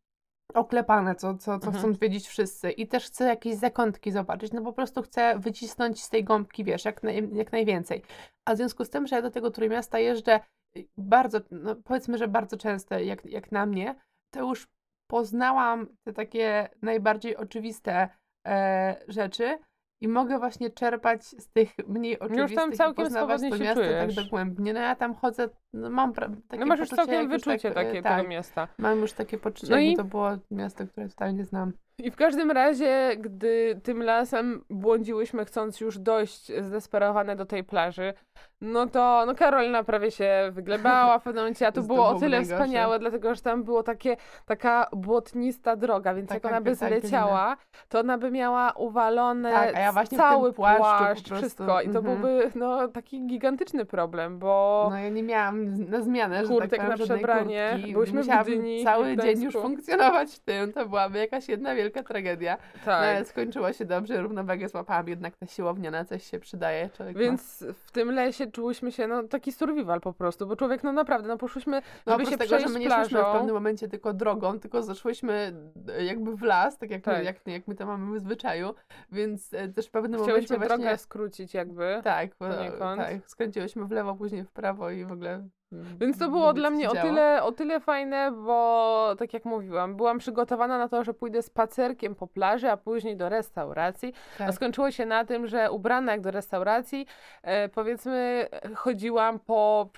[0.55, 1.75] oklepane, co, co, co Mhm.
[1.75, 2.71] chcą wiedzieć wszyscy.
[2.71, 4.53] I też chcę jakieś zakątki zobaczyć.
[4.53, 8.03] No po prostu chcę wycisnąć z tej gąbki, wiesz, jak, naj, jak najwięcej.
[8.49, 10.41] A w związku z tym, że ja do tego Trójmiasta jeżdżę
[10.77, 13.95] y, bardzo, no powiedzmy, że bardzo często, jak, jak na mnie,
[14.35, 14.69] to już
[15.11, 18.09] poznałam te takie najbardziej oczywiste
[18.47, 19.59] e, rzeczy
[20.03, 23.81] i mogę właśnie czerpać z tych mniej oczywistych tam i całkiem swobodnie to się miasto
[23.83, 24.15] tak czujesz.
[24.15, 24.73] dogłębnie.
[24.73, 27.45] No ja tam chodzę, no mam pra- takie No masz już poczucie, całkiem jak już
[27.45, 28.69] wyczucie tak, e, takie tak, tego miasta.
[28.79, 31.73] Mam już takie poczucie, No i- to było miasto, które totalnie znam.
[31.99, 38.15] I w każdym razie, gdy tym lasem błądziłyśmy, chcąc już dojść zdesperowane do tej plaży,
[38.61, 42.15] no to no Karolina prawie się wyglebała w pewnym momencie, a to To było o
[42.15, 42.55] tyle najgorsze.
[42.55, 46.89] wspaniałe, dlatego że tam było takie, taka błotnista droga, więc Taka jak ona by tak,
[46.89, 47.57] zleciała,
[47.89, 51.81] to ona by miała uwalone Tak, ja cały płaszcz, wszystko.
[51.81, 52.05] I to mhm.
[52.05, 54.87] byłby no, taki gigantyczny problem, bo...
[54.91, 57.69] No ja nie miałam na zmianę, że Kurtek tak powiem, na przebranie.
[57.73, 57.93] kurtki.
[57.93, 62.03] Byłyśmy w Gdyni cały w dzień już funkcjonować w tym, to byłaby jakaś jedna wielka
[62.03, 62.57] tragedia.
[62.75, 62.95] No tak.
[62.95, 66.91] ale skończyło się dobrze, równowagę złapałam, jednak ta siłownia na coś się przydaje.
[66.97, 70.85] Człowiek ma- Więc w tym lesie czułyśmy się, no taki survival po prostu, bo człowiek,
[70.85, 73.89] no naprawdę, no poszłyśmy, No żeby się tego, że my nie szłyśmy w pewnym momencie
[73.89, 75.55] tylko drogą, tylko zeszłyśmy
[75.89, 77.19] e, jakby w las, tak jak, Tak.
[77.19, 78.75] My, jak, jak my to mamy w zwyczaju,
[79.13, 80.99] więc e, też w pewnym Chciałyśmy momencie drogę właśnie...
[80.99, 82.01] skrócić jakby.
[82.05, 82.49] Tak, bo-
[82.97, 85.49] tak, skręciłyśmy w lewo, później w prawo i w ogóle...
[85.73, 89.97] mm, Więc to było dla mnie o tyle, o tyle fajne, bo tak jak mówiłam,
[89.97, 94.13] byłam przygotowana na to, że pójdę spacerkiem po plaży, a później do restauracji.
[94.35, 94.55] A Tak.
[94.55, 97.07] skończyło się na tym, że ubrana jak do restauracji,
[97.43, 99.89] e, powiedzmy, chodziłam po,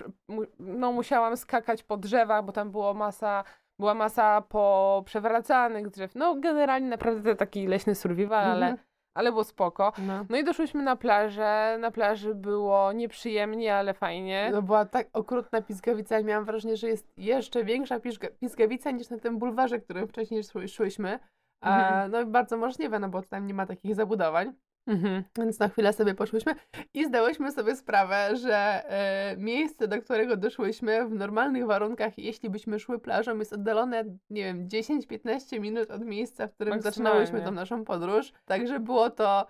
[0.59, 3.43] no musiałam skakać po drzewach, bo tam było masa,
[3.79, 6.15] była masa po przewracanych drzew.
[6.15, 8.73] No generalnie naprawdę taki leśny survival, ale, Mhm.
[8.73, 8.86] ale
[9.31, 9.93] było spoko.
[10.07, 10.25] No.
[10.29, 11.77] No i doszłyśmy na plażę.
[11.79, 14.49] Na plaży było nieprzyjemnie, ale fajnie.
[14.53, 17.99] No była tak okrutna pizgawica i miałam wrażenie, że jest jeszcze większa
[18.39, 21.19] pizgawica niż na tym bulwarze, którym wcześniej szły, szłyśmy.
[21.61, 22.11] A, Mhm.
[22.11, 24.53] No i bardzo możliwe, no bo tam nie ma takich zabudowań.
[24.87, 25.23] Mhm.
[25.37, 26.55] Więc na chwilę sobie poszłyśmy
[26.93, 28.55] i zdałyśmy sobie sprawę, że
[28.89, 34.43] e, miejsce, do którego doszłyśmy w normalnych warunkach, jeśli byśmy szły plażą, jest oddalone, nie
[34.43, 38.33] wiem, 10-15 minut od miejsca, w którym zaczynałyśmy tą naszą podróż.
[38.45, 39.47] Także było to,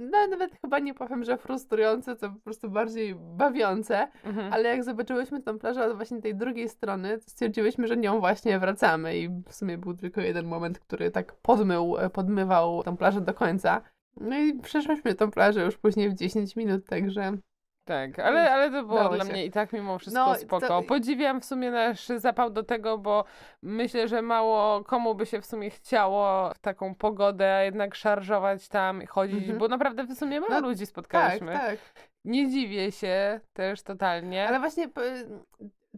[0.00, 4.08] no, nawet chyba nie powiem, że frustrujące, to po prostu bardziej bawiące.
[4.24, 4.52] Mhm.
[4.52, 8.58] Ale jak zobaczyłyśmy tą plażę od właśnie tej drugiej strony, to stwierdziłyśmy, że nią właśnie
[8.58, 13.34] wracamy i w sumie był tylko jeden moment, który tak podmył, podmywał tą plażę do
[13.34, 13.82] końca.
[14.16, 17.32] No i przeszłyśmy tą plażę już później w 10 minut, także
[17.84, 19.32] Tak, ale, ale to było Dało dla się.
[19.32, 20.68] mnie i tak mimo wszystko No, spoko.
[20.68, 23.24] to- Podziwiam w sumie nasz zapał do tego, bo
[23.62, 29.06] myślę, że mało komu by się w sumie chciało w taką pogodę jednak szarżować tam,
[29.06, 29.58] chodzić, Mhm.
[29.58, 31.52] bo naprawdę w sumie mało No, ludzi tak, spotkaliśmy.
[31.52, 31.78] tak.
[32.24, 34.48] Nie dziwię się też totalnie.
[34.48, 34.88] Ale właśnie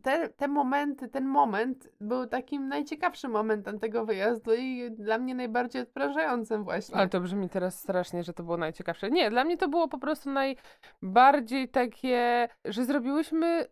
[0.03, 5.83] te, te momenty, ten moment był takim najciekawszym momentem tego wyjazdu i dla mnie najbardziej
[5.83, 6.97] odprężającym właśnie.
[6.97, 9.11] Ale to brzmi teraz strasznie, że to było najciekawsze.
[9.11, 13.67] Nie, dla mnie to było po prostu najbardziej takie, że zrobiłyśmy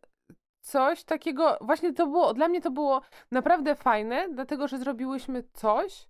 [0.61, 6.09] coś takiego, właśnie to było, dla mnie to było naprawdę fajne, dlatego że zrobiłyśmy coś,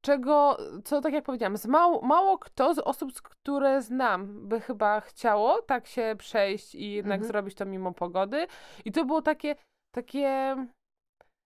[0.00, 5.00] czego, co tak jak powiedziałam, z mało, mało kto z osób, które znam, by chyba
[5.00, 7.28] chciało tak się przejść i jednak Mhm.
[7.28, 8.46] zrobić to mimo pogody.
[8.84, 9.56] I to było takie,
[9.90, 10.56] takie,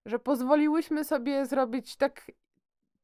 [0.07, 2.31] że pozwoliłyśmy sobie zrobić tak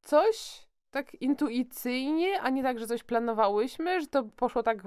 [0.01, 4.79] coś tak intuicyjnie, a nie tak, że coś planowałyśmy, że to poszło tak.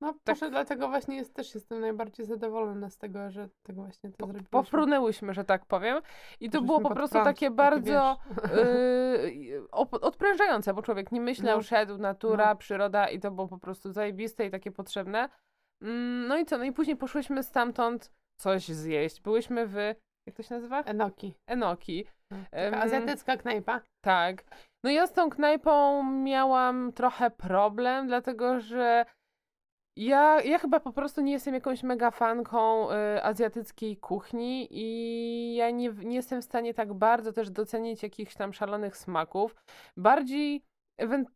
[0.00, 4.16] No proszę, dlatego właśnie jest, też jestem najbardziej zadowolona z tego, że tego właśnie to
[4.16, 4.48] zrobiłyśmy.
[4.50, 6.02] Pofrunęłyśmy, że tak powiem.
[6.40, 8.16] I to było po prostu takie taki, bardzo
[8.54, 11.62] yy, odprężające, bo człowiek nie myślał, No.
[11.62, 12.56] szedł, natura, No.
[12.56, 15.28] przyroda i to było po prostu zajebiste i takie potrzebne.
[15.82, 16.58] Mm, No i co?
[16.58, 19.20] No i później poszłyśmy stamtąd coś zjeść.
[19.20, 19.74] Byłyśmy w.
[20.26, 20.80] Jak to się nazywa?
[20.82, 21.34] Enoki.
[21.46, 22.04] Enoki.
[22.30, 23.80] Taka Em, azjatycka knajpa.
[24.04, 24.44] Tak.
[24.84, 29.04] No ja z tą knajpą miałam trochę problem, dlatego że
[29.96, 35.70] ja, ja chyba po prostu nie jestem jakąś mega fanką y, azjatyckiej kuchni i ja
[35.70, 39.54] nie, nie jestem w stanie tak bardzo też docenić jakichś tam szalonych smaków.
[39.96, 40.64] Bardziej,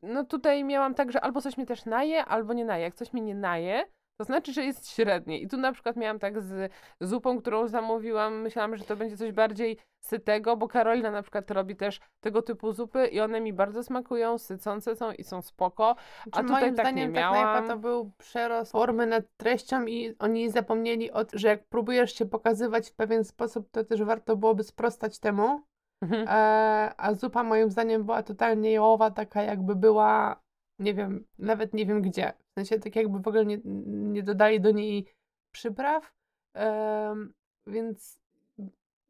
[0.03, 2.83] no tutaj miałam tak, że albo coś mnie też naje, albo nie naje.
[2.83, 3.85] Jak coś mnie nie naje,
[4.20, 5.38] to znaczy, że jest średnie.
[5.38, 9.33] I tu na przykład miałam tak z zupą, którą zamówiłam, myślałam, że to będzie coś
[9.33, 13.85] bardziej sytego, bo Karolina na przykład robi też tego typu zupy i one mi bardzo
[13.85, 15.96] smakują, sycące są i są spoko.
[16.24, 17.68] Czy tutaj moim tak zdaniem nie ta knajpa miałam.
[17.68, 22.90] to był przerost formy nad treścią i oni zapomnieli, o, że jak próbujesz się pokazywać
[22.90, 25.62] w pewien sposób, to też warto byłoby sprostać temu.
[26.02, 26.28] Mhm.
[26.28, 30.40] E, a zupa moim zdaniem była totalnie jałowa, taka jakby była,
[30.81, 32.33] nie wiem, nawet nie wiem gdzie.
[32.51, 35.07] W sensie tak jakby w ogóle nie, nie dodali do niej
[35.53, 36.14] przypraw.
[36.55, 37.33] Em,
[37.66, 38.21] więc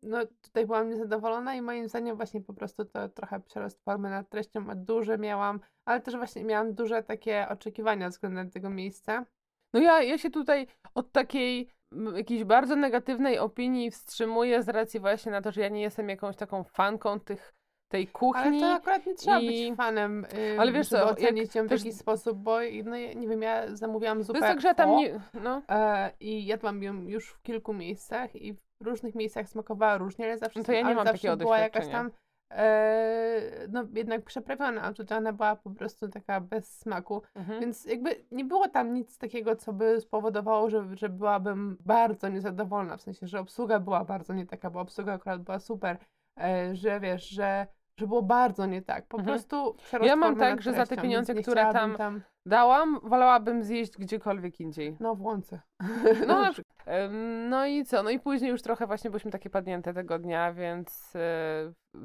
[0.03, 4.29] no tutaj byłam niezadowolona i moim zdaniem właśnie po prostu to trochę przerost formy nad
[4.29, 9.27] treścią, a duże miałam, ale też właśnie miałam duże takie oczekiwania względem tego miejsca.
[9.75, 11.71] No ja, ja się tutaj od takiej
[12.15, 16.37] jakiejś bardzo negatywnej opinii wstrzymuję z racji właśnie na to, że ja nie jestem jakąś
[16.37, 17.55] taką fanką tych,
[17.91, 18.61] tej Ale kuchni.
[18.61, 21.95] to akurat nie trzeba i- być fanem, ym, Ale wiesz co, ocenić ją w jakiś
[21.95, 25.21] sposób, bo no, nie wiem, ja zamówiłam To zupę jest tak, że tam nie...
[25.43, 30.25] No, e, i jadłam ją już w kilku miejscach i w różnych miejscach smakowała różnie,
[30.25, 32.11] ale zawsze, No to ja nie ale mam zawsze była jakaś tam
[32.51, 37.23] e, no jednak przeprawiona, a tutaj ona była po prostu taka bez smaku.
[37.35, 37.61] mhm.
[37.61, 42.97] Więc jakby nie było tam nic takiego, co by spowodowało, że, że byłabym bardzo niezadowolona.
[42.97, 45.97] W sensie, że obsługa była bardzo nie taka, bo obsługa akurat była super,
[46.41, 47.67] e, że wiesz, że,
[48.01, 49.07] że było bardzo nie tak.
[49.07, 49.35] Po Mhm.
[49.39, 54.61] prostu Ja mam tak, że za te pieniądze, które chciałabym tam- Dałam, wolałabym zjeść gdziekolwiek
[54.61, 54.97] indziej.
[55.01, 55.61] No w łące.
[56.27, 56.77] No, na przykład.
[56.87, 58.03] Em, no i co?
[58.03, 61.13] No i później już trochę właśnie byliśmy takie padnięte tego dnia, więc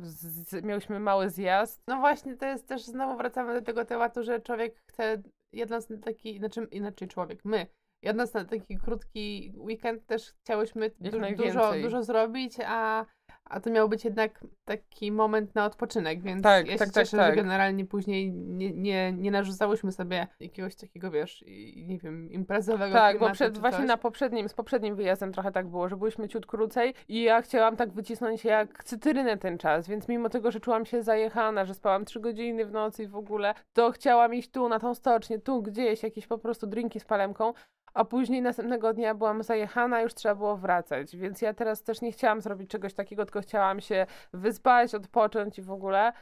[0.02, 1.82] z, miałyśmy mały zjazd.
[1.88, 5.22] No właśnie, to jest też, znowu wracamy do tego tematu, że człowiek chce,
[5.54, 7.68] jedząc na taki, znaczy inaczej człowiek, my,
[8.04, 13.06] jedząc na taki krótki weekend też chciałyśmy du- dużo, dużo zrobić, a,
[13.50, 17.04] a to miał być jednak taki moment na odpoczynek, więc Tak, ja się tak, tak,
[17.04, 17.36] cieszę, tak.
[17.36, 21.44] że generalnie później nie, nie, nie narzucałyśmy sobie jakiegoś takiego, wiesz,
[21.76, 23.88] nie wiem, imprezowego Tak, bo przed, właśnie coś.
[23.88, 27.76] na poprzednim, z poprzednim wyjazdem trochę tak było, że byliśmy ciut krócej i ja chciałam
[27.76, 32.06] tak wycisnąć jak cytrynę ten czas, więc mimo tego, że czułam się zajechana, że spałam
[32.06, 35.62] trzy godziny w nocy i w ogóle, to chciałam iść tu, na tą stocznię, tu
[35.62, 37.54] gdzieś, jakieś po prostu drinki z palemką,
[37.96, 42.12] a później następnego dnia byłam zajechana, już trzeba było wracać, więc ja teraz też nie
[42.12, 46.14] chciałam zrobić czegoś takiego, tylko chciałam się wyspać, odpocząć i w ogóle.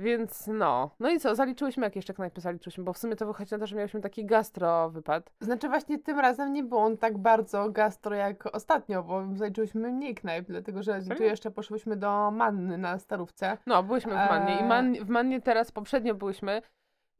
[0.00, 0.90] Więc no.
[1.00, 3.66] No i co, zaliczyłyśmy, jak jeszcze knajpy zaliczyłyśmy, bo w sumie to wychodzi na to,
[3.66, 5.30] że miałyśmy taki gastro wypad.
[5.40, 10.14] Znaczy właśnie tym razem nie był on tak bardzo gastro jak ostatnio, bo zaliczyłyśmy mniej
[10.14, 11.26] knajp, dlatego że tu Serio?
[11.26, 13.58] jeszcze poszłyśmy do Manny na Starówce.
[13.66, 14.68] No, byłyśmy w Mannie i Eee.
[14.68, 16.62] man, w Mannie teraz poprzednio byłyśmy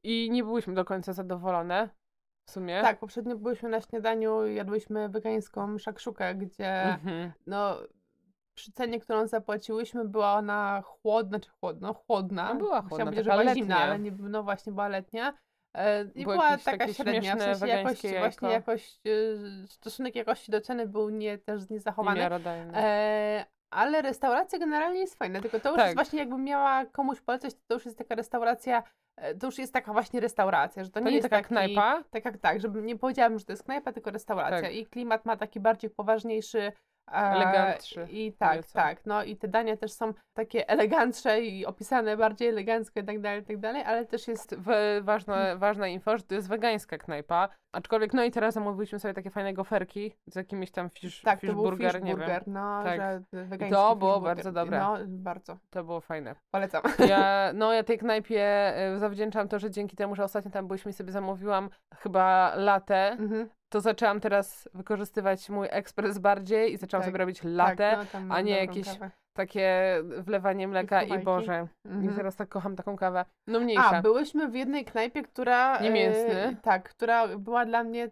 [0.05, 1.89] i nie byłyśmy do końca zadowolone.
[2.49, 2.83] W sumie.
[2.83, 7.33] Tak, poprzednio byłyśmy na śniadaniu, jadłyśmy wegańską szakszukę, gdzie Mhm.
[7.47, 7.77] no
[8.55, 12.49] przy cenie, którą zapłaciłyśmy, była ona chłodna, czy chłodno, chłodna.
[12.55, 13.87] No była chłodna, Chciałam powiedzieć, że była zimna, letnia.
[13.87, 15.35] ale nie, no właśnie była letnia.
[15.75, 20.87] E, I była taka średnia, w sensie jakość, właśnie jakość, e, stosunek jakości do ceny
[20.87, 22.21] był nie też niezachowany.
[22.75, 25.87] E, ale restauracja generalnie jest fajna, tylko to już Tak.
[25.87, 28.83] jest właśnie jakbym miała komuś polecać, to już jest taka restauracja,
[29.17, 31.49] e, to już jest taka właśnie restauracja, że to, to nie nie jest taka taki,
[31.49, 32.05] knajpa?
[32.11, 34.75] Tak, tak, tak, żeby nie powiedziałabym, że to jest knajpa, tylko restauracja Tak.
[34.75, 36.73] i klimat ma taki bardziej poważniejszy.
[37.13, 38.73] E, Elegantszy I tak, nieco.
[38.75, 43.21] tak, no i te dania też są takie elegantsze i opisane bardziej elegancko i tak
[43.21, 46.99] dalej, i tak dalej, ale też jest w, ważna, ważna info, że to jest wegańska
[46.99, 47.49] knajpa.
[47.73, 51.51] Aczkolwiek, no i teraz zamówiliśmy sobie takie fajne goferki z jakimiś tam fish, tak, fish
[51.51, 52.55] burger, fish nie burger, wiem.
[52.55, 53.01] no, Tak.
[53.01, 54.79] że wegański to było bardzo dobre.
[54.79, 56.35] No, bardzo, To było fajne.
[56.51, 56.83] polecam.
[57.09, 60.93] Ja, no ja tej knajpie y, zawdzięczam to, że dzięki temu, że ostatnio tam byliśmy
[60.93, 63.49] sobie zamówiłam chyba latę, Mhm.
[63.69, 68.35] To zaczęłam teraz wykorzystywać mój ekspres bardziej i zaczęłam Tak, sobie robić latę, Tak, no,
[68.35, 69.11] a nie jakieś kawę.
[69.33, 71.25] takie wlewanie mleka i, wchłajki.
[71.25, 71.67] Boże.
[71.85, 72.15] I Mhm.
[72.17, 73.25] teraz tak kocham taką kawę.
[73.47, 73.91] No mniejsza.
[73.91, 75.81] A, byłyśmy w jednej knajpie, która...
[75.81, 76.35] Niemięsny.
[76.35, 78.11] E, tak, która była dla mnie e,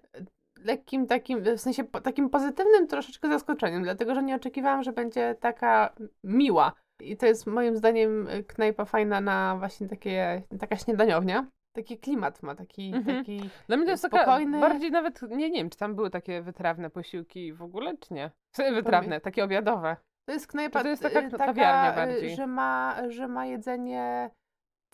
[0.65, 5.35] lekkim takim, w sensie po, takim pozytywnym troszeczkę zaskoczeniem, dlatego, że nie oczekiwałam, że będzie
[5.41, 5.93] taka
[6.25, 6.73] miła.
[7.01, 11.47] I to jest moim zdaniem e, knajpa fajna na właśnie takie, taka śniadaniownia.
[11.77, 13.17] Taki klimat ma, taki, Mhm.
[13.17, 16.11] taki Dla mnie to jest taka spokojny- bardziej nawet, nie, nie wiem, czy tam były
[16.11, 18.31] takie wytrawne posiłki w ogóle, czy nie?
[18.75, 19.97] Wytrawne, takie obiadowe.
[20.29, 22.37] To jest knajpa to jest taka y, kawiarnia y, bardziej.
[22.37, 24.31] Że ma, że ma jedzenie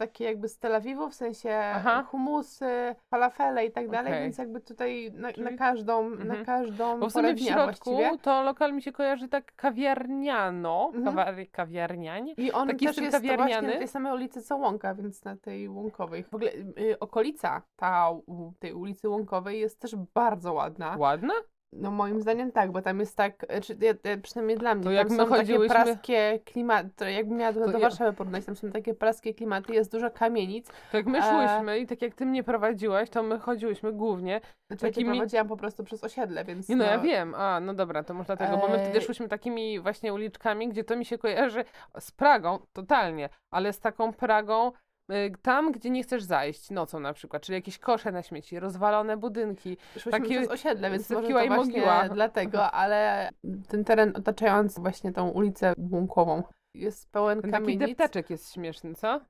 [0.03, 2.03] takie jakby z Tel Awiwu, w sensie Aha.
[2.03, 4.23] humusy, falafele i tak dalej, Okej.
[4.23, 6.29] więc jakby tutaj na, na Czyli- każdą, Mhm.
[6.29, 8.19] na każdą Bo w sumie w środku właściwie.
[8.19, 11.05] to lokal mi się kojarzy tak kawiarniano, Mhm.
[11.05, 12.35] kawar, kawiarnianie.
[12.37, 15.69] I on taki też jest właśnie na tej samej ulicy co Łąka, więc na tej
[15.69, 16.25] Łąkowej.
[16.25, 20.97] W ogóle y, okolica ta, u, tej ulicy Łąkowej jest też bardzo ładna.
[20.99, 21.35] Ładna?
[21.73, 24.85] No moim zdaniem tak, bo tam jest tak, e, czy, ja- ja- przynajmniej dla mnie,
[24.85, 28.57] To tam są takie chodziłyśmy- praskie klimaty, jakbym miała do, do ja- Warszawy porównać, tam
[28.57, 32.15] są takie praskie klimaty, jest dużo kamienic, To jak my E, szłyśmy i tak jak
[32.15, 34.41] ty mnie prowadziłaś, to my chodziłyśmy głównie.
[34.71, 37.75] znaczy ja Takimi- prowadziłam po prostu przez osiedle, więc Nie no, ja wiem, a no
[37.75, 39.05] dobra, to może dlatego, bo my wtedy Eee.
[39.05, 41.65] szłyśmy takimi właśnie uliczkami, gdzie to mi się kojarzy
[42.01, 44.73] z Pragą, totalnie, ale z taką Pragą
[45.43, 49.77] tam, gdzie nie chcesz zajść nocą na przykład, czyli jakieś kosze na śmieci, rozwalone budynki.
[49.93, 52.09] Szłyśmy takie przez osiedle, więc sypkiła i mogiła.
[52.09, 53.31] dlatego, ale
[53.69, 56.43] ten teren otaczający właśnie tą ulicę Łąkową
[56.75, 57.89] jest pełen Ten taki kamienic.
[57.89, 59.21] depteczek jest śmieszny, co?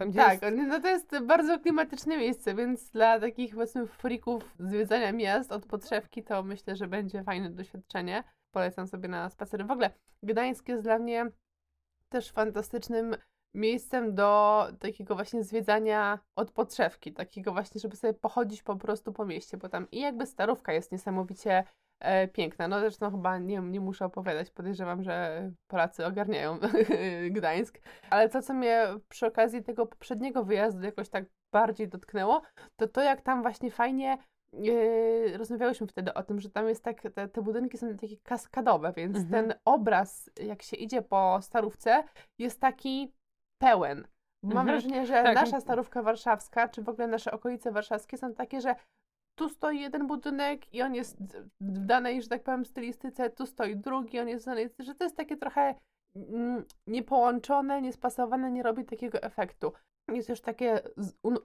[0.00, 0.56] Tam, Tak, jest...
[0.56, 6.22] no to jest bardzo klimatyczne miejsce, więc dla takich powiedzmy freaków zwiedzania miast od podszewki
[6.22, 8.24] to myślę, że będzie fajne doświadczenie.
[8.54, 9.64] Polecam sobie na spacery.
[9.64, 9.90] W ogóle
[10.22, 11.26] Gdańsk jest dla mnie
[12.08, 13.16] też fantastycznym
[13.54, 19.24] miejscem do takiego właśnie zwiedzania od podszewki, takiego właśnie, żeby sobie pochodzić po prostu po
[19.24, 21.64] mieście, bo tam i jakby starówka jest niesamowicie
[22.00, 22.68] e, piękna.
[22.68, 26.58] No zresztą chyba nie, nie muszę opowiadać, podejrzewam, że Polacy ogarniają
[27.30, 27.78] Gdańsk,
[28.10, 32.42] ale to, co mnie przy okazji tego poprzedniego wyjazdu jakoś tak bardziej dotknęło,
[32.76, 34.18] to to, jak tam właśnie fajnie
[34.52, 38.92] Yy, rozmawiałyśmy wtedy o tym, że tam jest tak, te, te budynki są takie kaskadowe,
[38.96, 39.30] więc Mhm.
[39.30, 42.04] ten obraz, jak się idzie po starówce,
[42.38, 43.12] jest taki
[43.60, 44.06] pełen.
[44.42, 44.66] Mam Mhm.
[44.66, 45.34] wrażenie, że Tak.
[45.34, 48.74] nasza starówka warszawska, czy w ogóle nasze okolice warszawskie są takie, że
[49.38, 51.16] tu stoi jeden budynek i on jest
[51.60, 55.04] w danej, że tak powiem, stylistyce, tu stoi drugi, on jest w danej, że to
[55.04, 55.74] jest takie trochę
[56.16, 59.72] mm, niepołączone, niespasowane, nie robi takiego efektu.
[60.12, 60.80] Jest już takie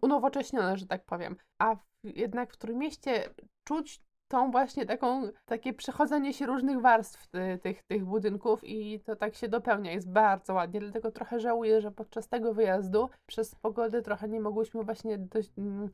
[0.01, 1.35] unowocześnione, że tak powiem.
[1.61, 3.29] A jednak w Trójmieście
[3.67, 9.15] czuć tą właśnie taką, takie przechodzenie się różnych warstw ty, tych, tych budynków i to
[9.15, 14.01] tak się dopełnia, jest bardzo ładnie, dlatego trochę żałuję, że podczas tego wyjazdu przez pogodę
[14.01, 15.89] trochę nie mogłyśmy właśnie dość, mm,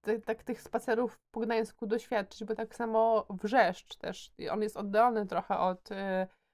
[0.00, 5.26] ty- tak tych spacerów po Gdańsku doświadczyć, bo tak samo Wrzeszcz też, on jest oddalony
[5.26, 5.94] trochę od, y,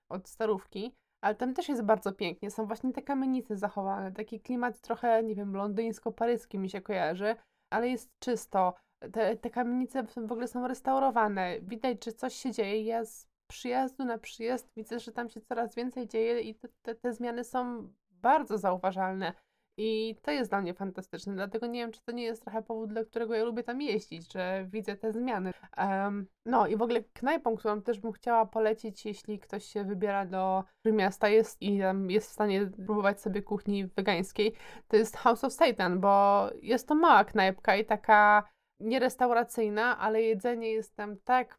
[0.08, 4.80] od Starówki, ale tam też jest bardzo pięknie, są właśnie te kamienice zachowane, taki klimat
[4.80, 7.36] trochę, nie wiem, londyńsko-paryski mi się kojarzy,
[7.70, 8.74] ale jest czysto,
[9.12, 14.04] te, te kamienice w ogóle są restaurowane, widać, że coś się dzieje, ja z przyjazdu
[14.04, 17.88] na przyjazd widzę, że tam się coraz więcej dzieje i te, te, te zmiany są
[18.10, 19.32] bardzo zauważalne.
[19.80, 22.90] I to jest dla mnie fantastyczne, dlatego nie wiem, czy to nie jest trochę powód,
[22.90, 25.52] dla którego ja lubię tam jeździć, że widzę te zmiany.
[25.76, 30.26] Em, no i w ogóle knajpą, którą też bym chciała polecić, jeśli ktoś się wybiera
[30.26, 34.52] do miasta jest i tam jest w stanie próbować sobie kuchni wegańskiej,
[34.88, 38.48] to jest House of Satan, bo jest to mała knajpka i taka
[38.80, 41.58] nierestauracyjna, ale jedzenie jest tam tak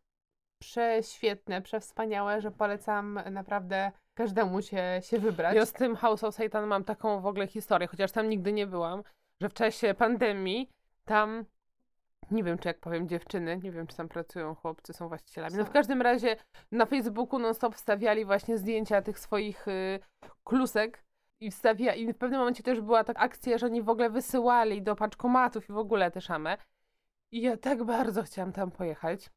[0.60, 5.55] prześwietne, przewspaniałe, że polecam naprawdę każdemu się, się wybrać.
[5.55, 8.67] Ja z tym House of Satan mam taką w ogóle historię, chociaż tam nigdy nie
[8.67, 9.03] byłam,
[9.41, 10.69] że w czasie pandemii
[11.05, 11.45] tam,
[12.32, 15.65] nie wiem czy jak powiem dziewczyny, nie wiem czy tam pracują chłopcy, są właścicielami, no
[15.65, 16.36] w każdym razie
[16.71, 19.99] na Facebooku non-stop wstawiali właśnie zdjęcia tych swoich y,
[20.43, 21.03] klusek
[21.39, 24.82] i wstawia i w pewnym momencie też była taka akcja, że oni w ogóle wysyłali
[24.82, 26.58] do paczkomatów i w ogóle te szamę.
[27.31, 29.29] I ja tak bardzo chciałam tam pojechać.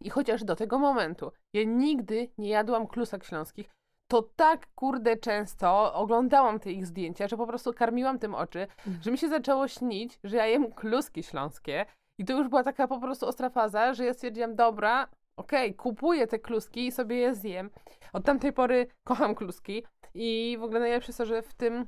[0.00, 3.70] I chociaż do tego momentu ja nigdy nie jadłam klusek śląskich,
[4.10, 8.66] to tak kurde często oglądałam te ich zdjęcia, że po prostu karmiłam tym oczy,
[9.00, 11.86] że mi się zaczęło śnić, że ja jem kluski śląskie.
[12.18, 16.26] I to już była taka po prostu ostra faza, że ja stwierdziłam, dobra, okej, kupuję
[16.26, 17.70] te kluski i sobie je zjem.
[18.12, 19.82] Od tamtej pory kocham kluski
[20.14, 21.86] i w ogóle najlepsze jest to, że w tym,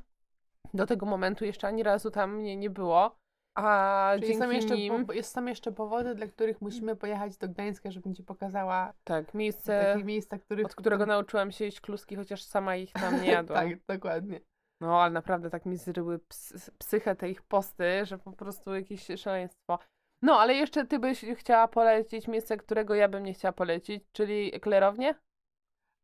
[0.75, 3.20] do tego momentu jeszcze ani razu tam mnie nie było.
[3.55, 7.49] A Czyli dzięki są jeszcze, nim, po, są jeszcze powody, dla których musimy pojechać do
[7.49, 10.67] Gdańska, żebym ci pokazała tak, miejsce, takie miejsca, których...
[10.67, 13.69] od którego nauczyłam się jeść kluski, chociaż sama ich tam nie jadłam.
[13.69, 14.41] tak, dokładnie.
[14.81, 19.07] No, ale naprawdę tak mi zryły ps- psychę te ich posty, że po prostu jakieś
[19.17, 19.79] szaleństwo.
[20.23, 24.55] No, ale jeszcze ty byś chciała polecić miejsce, którego ja bym nie chciała polecić, czyli
[24.55, 25.15] eklerownie?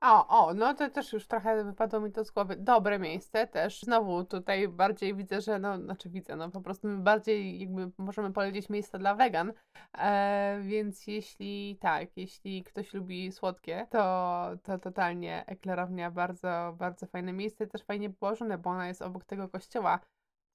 [0.00, 2.56] O, o, no to też już trochę wypadło mi to z głowy.
[2.56, 3.80] Dobre miejsce też.
[3.80, 8.32] Znowu tutaj bardziej widzę, że no, znaczy widzę, no po prostu my bardziej jakby możemy
[8.32, 9.52] polecić miejsca dla wegan,
[9.98, 17.32] e, więc jeśli tak, jeśli ktoś lubi słodkie, to, to totalnie eklerownia bardzo, bardzo fajne
[17.32, 20.00] miejsce, też fajnie położone, bo ona jest obok tego kościoła,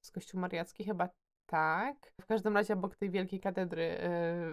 [0.03, 1.09] jest kościół mariacki chyba
[1.45, 2.13] tak.
[2.21, 3.97] W każdym razie obok tej wielkiej katedry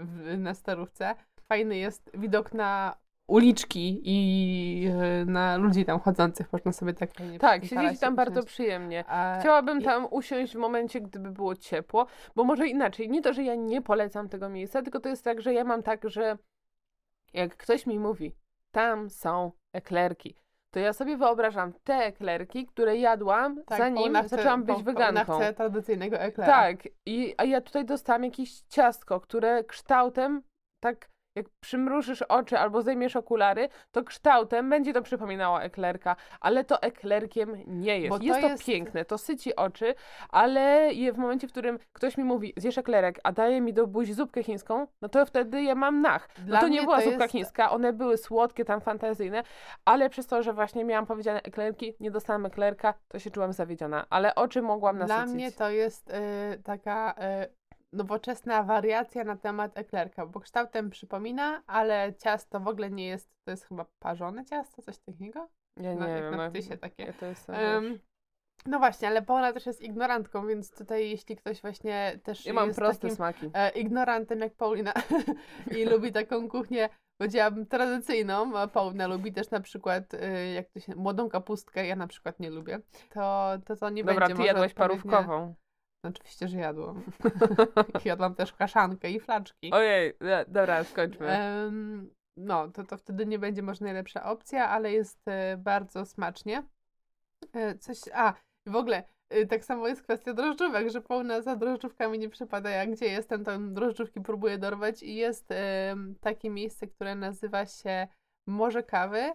[0.01, 1.15] w, na Starówce.
[1.49, 2.97] Fajny jest widok na
[3.29, 6.53] uliczki i e, na ludzi tam chodzących.
[6.53, 9.05] Można sobie tak fajnie Tak, siedzieć tam bardzo przyjemnie.
[9.41, 13.55] Chciałabym tam usiąść w momencie, gdyby było ciepło, bo może inaczej, nie to, że ja
[13.55, 16.39] nie polecam tego miejsca, tylko to jest tak, że ja mam tak, że
[17.33, 18.33] jak ktoś mi mówi,
[18.71, 20.35] tam są eklerki,
[20.71, 25.37] to ja sobie wyobrażam te eklerki, które jadłam, tak, zanim zaczęłam być Pa- weganką.
[25.37, 26.53] Chce tradycyjnego eklera.
[26.53, 30.43] Tak, i, a ja tutaj dostałam jakieś ciastko, które kształtem,
[30.83, 36.83] tak jak przymrużysz oczy albo zdejmiesz okulary, to kształtem będzie to przypominało eklerka, ale to
[36.83, 38.19] eklerkiem nie jest.
[38.19, 39.95] Bo jest to jest- piękne, to syci oczy,
[40.31, 44.15] ale w momencie, w którym ktoś mi mówi, zjesz eklerek, a daje mi do buzi
[44.15, 46.29] zupkę chińską, no to wtedy ja mam nach.
[46.39, 49.43] Dla no to nie była to zupka jest- chińska, one były słodkie, tam fantazyjne,
[49.85, 54.07] ale przez to, że właśnie miałam powiedziane eklerki, nie dostałam eklerka, to się czułam zawiedziona,
[54.11, 55.35] ale oczy mogłam Dla nasycić.
[55.35, 56.15] mnie to jest y,
[56.65, 57.58] taka y,
[57.93, 63.51] nowoczesna wariacja na temat eklerka, bo kształtem przypomina, ale ciasto w ogóle nie jest, to
[63.51, 65.49] jest chyba parzone ciasto, coś takiego?
[65.81, 66.31] Ja na- nie wiem.
[66.31, 67.03] na no, ptysie takie.
[67.03, 68.01] ja to jest, wiesz,
[68.67, 72.67] No właśnie, ale Paula też jest ignorantką, więc tutaj jeśli ktoś właśnie też Ja mam
[72.67, 73.51] jest proste takim smaki.
[73.55, 74.93] e, ignorantem jak Paulina
[75.79, 76.89] i lubi taką kuchnię,
[77.21, 81.97] powiedziałabym tradycyjną, a Paulina lubi też na przykład e, jak to się, młodą kapustkę, ja
[81.97, 82.79] na przykład nie lubię,
[83.11, 84.79] to to, to nie Dobra, będzie ty może jadłeś odpowiednia-
[85.13, 85.55] parówkową.
[86.03, 87.03] Oczywiście, że jadłam.
[88.05, 89.71] Jadłam też kaszankę i flaczki.
[89.73, 90.13] Ojej,
[90.49, 91.39] dobra, skończmy.
[92.39, 96.63] No, to, to wtedy nie będzie może najlepsza opcja, ale jest e, bardzo smacznie.
[97.53, 98.35] E, coś, a,
[98.67, 102.71] w ogóle e, tak samo jest kwestia drożdżówek, że pełna za drożdżówkami nie przypada.
[102.71, 105.49] Ja gdzie jestem, tam drożdżówki próbuję dorwać i jest
[106.21, 108.09] takie miejsce, które nazywa się
[108.49, 109.33] Morze Kawy.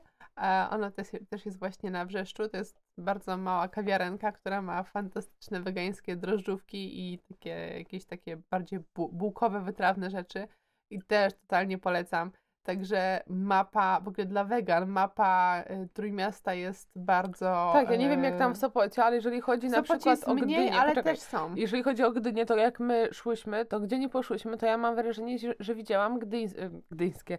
[0.69, 2.49] Ono też, też jest właśnie na Wrzeszczu.
[2.49, 8.79] To jest bardzo mała kawiarenka, która ma fantastyczne wegańskie drożdżówki i takie jakieś takie bardziej
[8.95, 10.47] bu- bułkowe, wytrawne rzeczy.
[10.91, 12.31] I też totalnie polecam.
[12.63, 17.69] Także mapa, w ogóle dla wegan, mapa y, Trójmiasta jest bardzo...
[17.73, 20.33] tak, ja nie wiem jak tam w y, Sopocie, ale jeżeli chodzi na przykład o
[20.33, 21.55] mniej, Gdynię, ale poczekaj, też są.
[21.55, 24.95] Jeżeli chodzi o Gdynię, to jak my szłyśmy, to gdzie nie poszłyśmy, to ja mam
[24.95, 27.37] wrażenie, że, że widziałam gdyńs e, gdyńskie,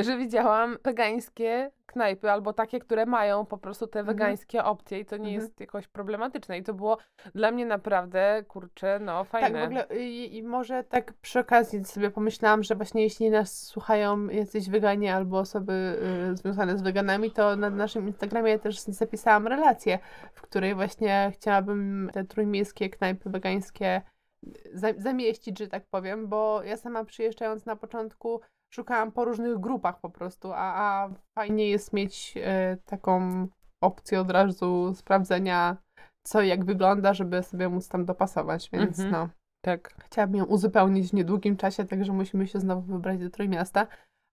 [0.00, 4.16] że widziałam wegańskie knajpy, albo takie, które mają po prostu te Mhm.
[4.16, 5.42] wegańskie opcje i to nie Mhm.
[5.42, 6.58] jest jakoś problematyczne.
[6.58, 6.98] I to było
[7.34, 9.50] dla mnie naprawdę, kurczę, no fajne.
[9.50, 13.62] Tak, w ogóle i, i może tak przy okazji sobie pomyślałam, że właśnie jeśli nas
[13.66, 15.98] słuchają jacyś weganie albo osoby
[16.32, 19.98] y, związane z weganami, to na naszym Instagramie też zapisałam relację,
[20.34, 24.02] w której właśnie chciałabym te trójmiejskie knajpy wegańskie
[24.74, 28.40] za, zamieścić, że tak powiem, bo ja sama przyjeżdżając na początku
[28.74, 33.46] szukałam po różnych grupach po prostu, a, a fajnie jest mieć e, taką
[33.80, 35.76] opcję od razu sprawdzenia,
[36.26, 39.12] co i jak wygląda, żeby sobie móc tam dopasować, więc Mhm.
[39.12, 39.28] no.
[39.64, 39.94] Tak.
[40.04, 43.86] Chciałabym ją uzupełnić w niedługim czasie, także musimy się znowu wybrać do Trójmiasta.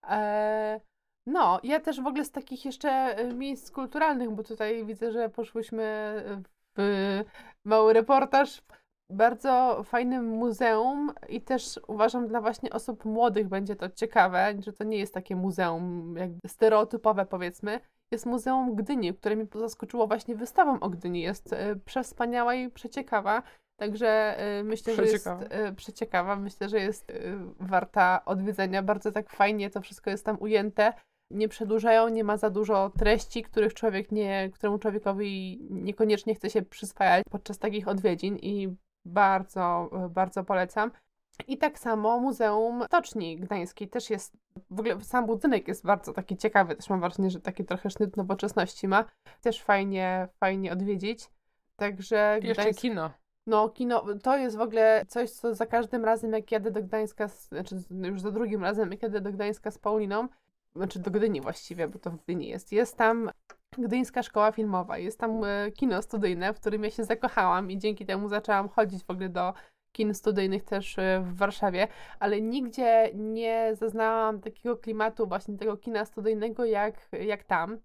[0.09, 0.79] Eee,
[1.25, 5.29] no, ja też w ogóle z takich jeszcze e, miejsc kulturalnych, bo tutaj widzę, że
[5.29, 6.13] poszłyśmy
[6.77, 7.23] w
[7.65, 8.61] mały reportaż.
[9.09, 14.83] Bardzo fajnym muzeum i też uważam dla właśnie osób młodych będzie to ciekawe, że to
[14.83, 17.79] nie jest takie muzeum jakby stereotypowe powiedzmy.
[18.11, 21.21] Jest Muzeum Gdyni, które mnie zaskoczyło właśnie wystawą o Gdyni.
[21.21, 23.43] Jest e, przewspaniała i przeciekawa.
[23.81, 25.29] Także e, myślę, że jest
[25.75, 26.35] przeciekawa.
[26.35, 27.13] Myślę, że jest e,
[27.59, 28.83] warta odwiedzenia.
[28.83, 30.93] Bardzo tak fajnie to wszystko jest tam ujęte.
[31.31, 36.61] Nie przedłużają, nie ma za dużo treści, których człowiek nie, któremu człowiekowi niekoniecznie chce się
[36.61, 38.75] przyswajać podczas takich odwiedzin i
[39.05, 40.91] bardzo, bardzo polecam.
[41.47, 44.37] I tak samo Muzeum Stoczni Gdańskiej też jest,
[44.69, 48.17] w ogóle sam budynek jest bardzo taki ciekawy, też mam wrażenie, że taki trochę sznyt
[48.17, 49.05] nowoczesności ma.
[49.41, 51.29] Też fajnie, fajnie odwiedzić.
[51.75, 53.20] Także Jeszcze Gdańsk- kino.
[53.47, 57.27] No, kino to jest w ogóle coś, co za każdym razem, jak jadę do Gdańska,
[57.27, 60.27] znaczy już za drugim razem, jak jadę do Gdańska z Pauliną,
[60.75, 63.31] znaczy do Gdyni właściwie, bo to w Gdyni jest, jest tam
[63.77, 68.05] Gdyńska Szkoła Filmowa, jest tam e, kino studyjne, w którym ja się zakochałam i dzięki
[68.05, 69.53] temu zaczęłam chodzić w ogóle do
[69.91, 71.87] kin studyjnych też e, w Warszawie,
[72.19, 77.77] ale nigdzie nie zaznałam takiego klimatu właśnie tego kina studyjnego jak, jak tam.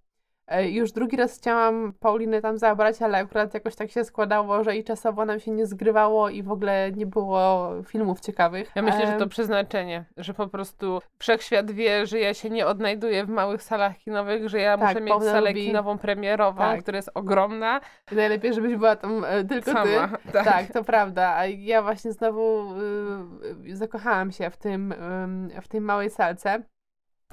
[0.49, 4.77] E, Już drugi raz chciałam Paulinę tam zabrać, ale akurat jakoś tak się składało, że
[4.77, 8.73] i czasowo nam się nie zgrywało i w ogóle nie było filmów ciekawych.
[8.75, 13.25] Ja myślę, że to przeznaczenie, że po prostu wszechświat wie, że ja się nie odnajduję
[13.25, 16.83] w małych salach kinowych, że ja Tak, muszę mieć salę lubi- kinową premierową, Tak.
[16.83, 17.81] która jest ogromna,
[18.13, 19.73] Najlepiej, żebyś była tam e, tylko ty.
[19.73, 20.09] sama.
[20.33, 20.45] Tak.
[20.45, 21.35] Tak, to prawda.
[21.37, 26.63] A ja właśnie znowu y, y, zakochałam się w tym, ym, w tej małej salce.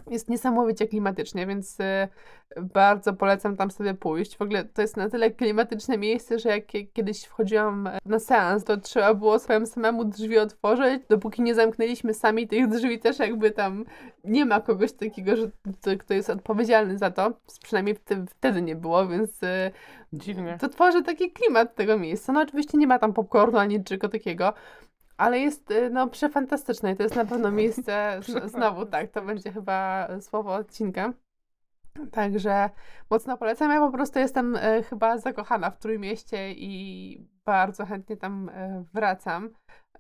[0.10, 1.84] Jest niesamowicie klimatycznie, więc y,
[2.62, 4.38] bardzo polecam tam sobie pójść.
[4.38, 8.64] W ogóle to jest na tyle klimatyczne miejsce, że jak kie- kiedyś wchodziłam na seans,
[8.64, 13.52] to trzeba było swoim samemu drzwi otworzyć, dopóki nie zamknęliśmy sami tych drzwi, też jakby
[13.52, 13.86] tam
[14.24, 15.48] nie ma kogoś takiego, że
[15.82, 17.34] to, kto jest odpowiedzialny za to.
[17.64, 19.72] Przynajmniej wtedy, wtedy nie było, więc y,
[20.14, 20.58] Dziwnie.
[20.62, 22.34] to tworzy taki klimat tego miejsca.
[22.34, 24.54] No oczywiście nie ma tam popcornu ani niczego takiego,
[25.24, 29.52] ale jest y, no przefantastyczne i to jest na pewno miejsce, znowu tak, to będzie
[29.52, 31.14] chyba słowo odcinka.
[32.12, 32.70] Także
[33.10, 33.72] mocno polecam.
[33.72, 39.50] Ja po prostu jestem e, chyba zakochana w Trójmieście i bardzo chętnie tam e, wracam.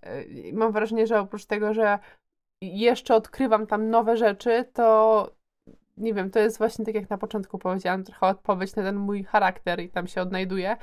[0.01, 1.99] E, mam wrażenie, że oprócz tego, że
[2.61, 5.29] jeszcze odkrywam tam nowe rzeczy, to
[5.97, 9.23] nie wiem, to jest właśnie tak jak na początku powiedziałam, trochę odpowiedź na ten mój
[9.23, 10.77] charakter i tam się odnajduję.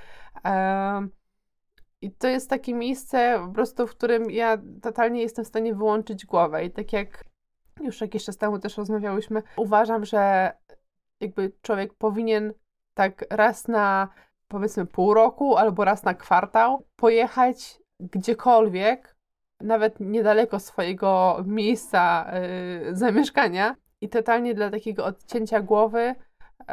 [2.03, 6.26] I to jest takie miejsce po prostu, w którym ja totalnie jestem w stanie wyłączyć
[6.26, 6.64] głowę.
[6.64, 7.24] I tak jak
[7.80, 10.53] już jakiś czas temu też rozmawiałyśmy, uważam, że
[11.20, 12.53] jakby człowiek powinien
[12.94, 14.09] tak raz na
[14.48, 19.16] powiedzmy pół roku albo raz na kwartał pojechać gdziekolwiek,
[19.61, 22.32] nawet niedaleko swojego miejsca
[22.90, 26.64] y, zamieszkania i totalnie dla takiego odcięcia głowy y,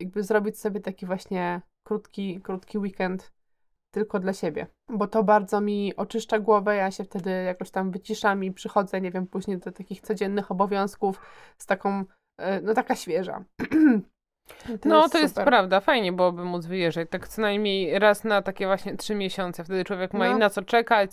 [0.00, 3.33] jakby zrobić sobie taki właśnie krótki, krótki weekend
[3.94, 4.66] tylko dla siebie.
[4.88, 9.10] Bo to bardzo mi oczyszcza głowę, ja się wtedy jakoś tam wyciszam i przychodzę, nie
[9.10, 11.20] wiem, później do takich codziennych obowiązków
[11.58, 12.04] z taką,
[12.38, 13.44] e, no taka świeża.
[14.80, 15.46] To no, to jest super.
[15.46, 15.80] prawda.
[15.80, 17.08] Fajnie byłoby móc wyjeżdżać.
[17.10, 19.64] Tak co najmniej raz na takie właśnie trzy miesiące.
[19.64, 20.36] Wtedy człowiek ma No.
[20.36, 21.10] i na co czekać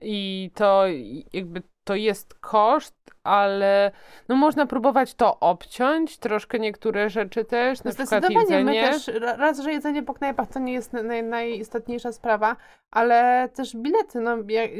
[0.00, 0.84] i to
[1.32, 3.90] jakby to jest koszt, ale
[4.28, 8.92] no można próbować to obciąć, troszkę niektóre rzeczy też, na przykład Zdecydowanie, my jedzenie.
[8.92, 12.56] też, ra- raz, że jedzenie po knajpach to nie jest naj, najistotniejsza sprawa,
[12.90, 14.36] ale też bilety, no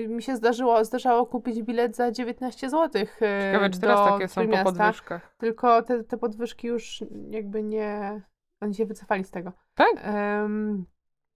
[0.09, 4.64] mi się zdarzyło, zdarzało kupić bilet za 19 zł Ciekawe, czy teraz takie są po
[4.64, 5.34] podwyżkach.
[5.38, 8.20] tylko te, te podwyżki już jakby nie,
[8.61, 9.52] oni się wycofali z tego.
[9.74, 9.94] Tak?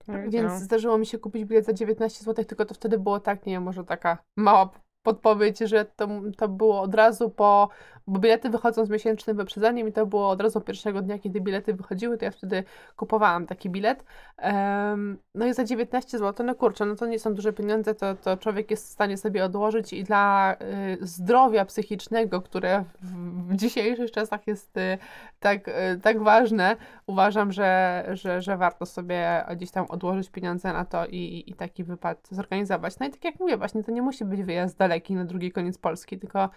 [0.09, 3.47] Nie więc zdarzyło mi się kupić bilet za 19 zł, tylko to wtedy było tak,
[3.47, 4.71] nie wiem, może taka mała
[5.03, 7.69] podpowiedź, że to, to było od razu po,
[8.07, 11.75] bo bilety wychodzą z miesięcznym wyprzedzeniem i to było od razu pierwszego dnia, kiedy bilety
[11.75, 12.65] wychodziły, to ja wtedy
[12.97, 14.05] kupowałam taki bilet.
[14.37, 18.15] Em, no i za 19 zł, no kurczę, no to nie są duże pieniądze, to,
[18.15, 23.57] to człowiek jest w stanie sobie odłożyć i dla y, zdrowia psychicznego, które w, w
[23.57, 24.99] dzisiejszych czasach jest y,
[25.41, 25.73] tak, y,
[26.03, 26.77] tak ważne,
[27.07, 31.85] uważam, że, że, że warto sobie gdzieś tam odłożyć pieniądze na to i, i taki
[31.85, 32.99] wypad zorganizować.
[32.99, 35.79] No i tak jak mówię, właśnie to nie musi być wyjazd daleki na drugi koniec
[35.79, 36.51] Polski, tylko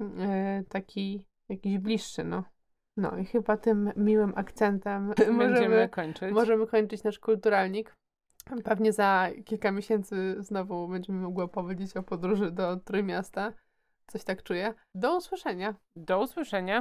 [0.00, 0.06] y,
[0.68, 2.44] taki jakiś bliższy, no.
[2.96, 6.32] No i chyba tym miłym akcentem Będziemy możemy, kończyć.
[6.32, 7.96] możemy kończyć nasz kulturalnik.
[8.64, 13.52] Pewnie za kilka miesięcy znowu będziemy mogły opowiedzieć o podróży do Trójmiasta.
[14.06, 14.74] Coś tak czuję.
[14.94, 15.74] Do usłyszenia.
[15.96, 16.80] Do usłyszenia.